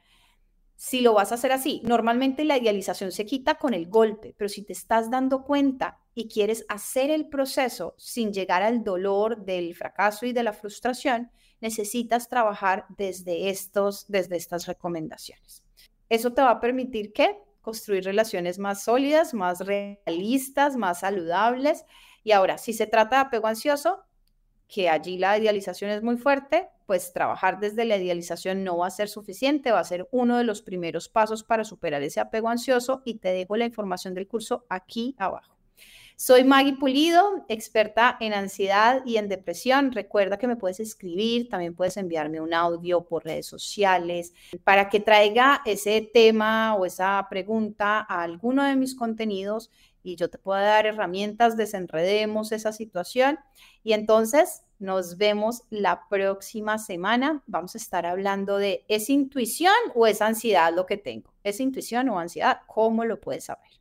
si 0.78 1.01
lo 1.01 1.12
vas 1.12 1.32
a 1.32 1.34
hacer 1.34 1.51
así, 1.51 1.82
normalmente 1.84 2.45
la 2.45 2.57
idealización 2.57 3.11
se 3.11 3.26
quita 3.26 3.57
con 3.57 3.74
el 3.74 3.89
golpe, 3.89 4.34
pero 4.39 4.49
si 4.49 4.62
te 4.62 4.72
estás 4.72 5.11
dando 5.11 5.43
cuenta 5.43 5.99
y 6.19 6.27
quieres 6.27 6.66
hacer 6.69 7.12
el 7.12 7.29
proceso 7.29 7.95
sin 7.97 8.33
llegar 8.33 8.64
al 8.64 8.83
dolor 8.83 9.45
del 9.45 9.73
fracaso 9.77 10.27
y 10.27 10.33
de 10.33 10.43
la 10.43 10.53
frustración, 10.53 11.31
necesitas 11.61 12.29
trabajar 12.29 12.87
desde, 12.97 13.51
estos, 13.51 14.05
desde 14.09 14.35
estas 14.35 14.66
recomendaciones. 14.66 15.62
Eso 16.09 16.33
te 16.33 16.43
va 16.43 16.51
a 16.51 16.61
permitir 16.61 17.12
que 17.12 17.39
construir 17.61 18.03
relaciones 18.03 18.59
más 18.59 18.83
sólidas, 18.83 19.33
más 19.33 19.61
realistas, 19.61 20.77
más 20.77 20.99
saludables. 21.01 21.85
Y 22.25 22.33
ahora, 22.33 22.59
si 22.59 22.73
se 22.73 22.89
trata 22.89 23.14
de 23.14 23.23
apego 23.23 23.47
ansioso, 23.47 24.03
que 24.66 24.89
allí 24.89 25.19
la 25.19 25.39
idealización 25.39 25.93
es 25.93 26.03
muy 26.03 26.16
fuerte, 26.16 26.69
pues 26.87 27.12
trabajar 27.12 27.61
desde 27.61 27.85
la 27.85 27.97
idealización 27.97 28.64
no 28.64 28.79
va 28.79 28.89
a 28.89 28.91
ser 28.91 29.09
suficiente, 29.09 29.71
va 29.71 29.79
a 29.79 29.85
ser 29.85 30.09
uno 30.11 30.37
de 30.37 30.43
los 30.43 30.62
primeros 30.62 31.09
pasos 31.09 31.45
para 31.45 31.62
superar 31.62 32.03
ese 32.03 32.19
apego 32.19 32.49
ansioso 32.49 33.03
y 33.05 33.19
te 33.19 33.29
dejo 33.29 33.57
la 33.57 33.66
información 33.66 34.14
del 34.14 34.27
curso 34.27 34.66
aquí 34.69 35.14
abajo. 35.16 35.58
Soy 36.21 36.43
Maggie 36.43 36.75
Pulido, 36.75 37.45
experta 37.49 38.16
en 38.19 38.35
ansiedad 38.35 39.03
y 39.07 39.19
en 39.19 39.29
depresión. 39.29 39.93
Recuerda 39.93 40.37
que 40.37 40.49
me 40.49 40.57
puedes 40.57 40.81
escribir, 40.81 41.49
también 41.49 41.77
puedes 41.77 41.97
enviarme 41.97 42.41
un 42.41 42.53
audio 42.53 43.05
por 43.05 43.25
redes 43.25 43.47
sociales 43.47 44.35
para 44.64 44.89
que 44.89 44.99
traiga 44.99 45.62
ese 45.64 46.11
tema 46.12 46.75
o 46.75 46.87
esa 46.87 47.25
pregunta 47.31 48.01
a 48.01 48.25
alguno 48.25 48.64
de 48.64 48.75
mis 48.75 48.97
contenidos 48.97 49.71
y 50.03 50.16
yo 50.16 50.29
te 50.29 50.39
puedo 50.39 50.61
dar 50.61 50.87
herramientas, 50.87 51.57
desenredemos 51.57 52.51
esa 52.51 52.73
situación 52.73 53.39
y 53.85 53.93
entonces 53.93 54.64
nos 54.81 55.19
vemos 55.19 55.62
la 55.71 56.09
próxima 56.09 56.79
semana. 56.79 57.45
Vamos 57.47 57.77
a 57.77 57.79
estar 57.79 58.07
hablando 58.07 58.57
de, 58.57 58.85
¿es 58.89 59.09
intuición 59.09 59.73
o 59.95 60.05
es 60.09 60.21
ansiedad 60.21 60.75
lo 60.75 60.85
que 60.85 60.97
tengo? 60.97 61.33
¿Es 61.45 61.61
intuición 61.61 62.09
o 62.09 62.19
ansiedad? 62.19 62.62
¿Cómo 62.66 63.05
lo 63.05 63.21
puedes 63.21 63.45
saber? 63.45 63.79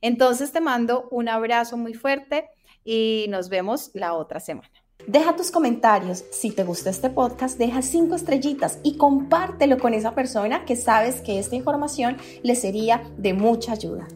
Entonces 0.00 0.52
te 0.52 0.60
mando 0.60 1.08
un 1.10 1.28
abrazo 1.28 1.76
muy 1.76 1.94
fuerte 1.94 2.48
y 2.84 3.26
nos 3.28 3.48
vemos 3.48 3.90
la 3.94 4.14
otra 4.14 4.40
semana. 4.40 4.70
Deja 5.06 5.36
tus 5.36 5.50
comentarios. 5.50 6.24
Si 6.32 6.50
te 6.50 6.64
gusta 6.64 6.90
este 6.90 7.08
podcast, 7.08 7.58
deja 7.58 7.82
cinco 7.82 8.14
estrellitas 8.14 8.78
y 8.82 8.96
compártelo 8.96 9.78
con 9.78 9.94
esa 9.94 10.14
persona 10.14 10.64
que 10.64 10.76
sabes 10.76 11.20
que 11.20 11.38
esta 11.38 11.56
información 11.56 12.16
le 12.42 12.54
sería 12.54 13.02
de 13.16 13.32
mucha 13.32 13.72
ayuda. 13.72 14.06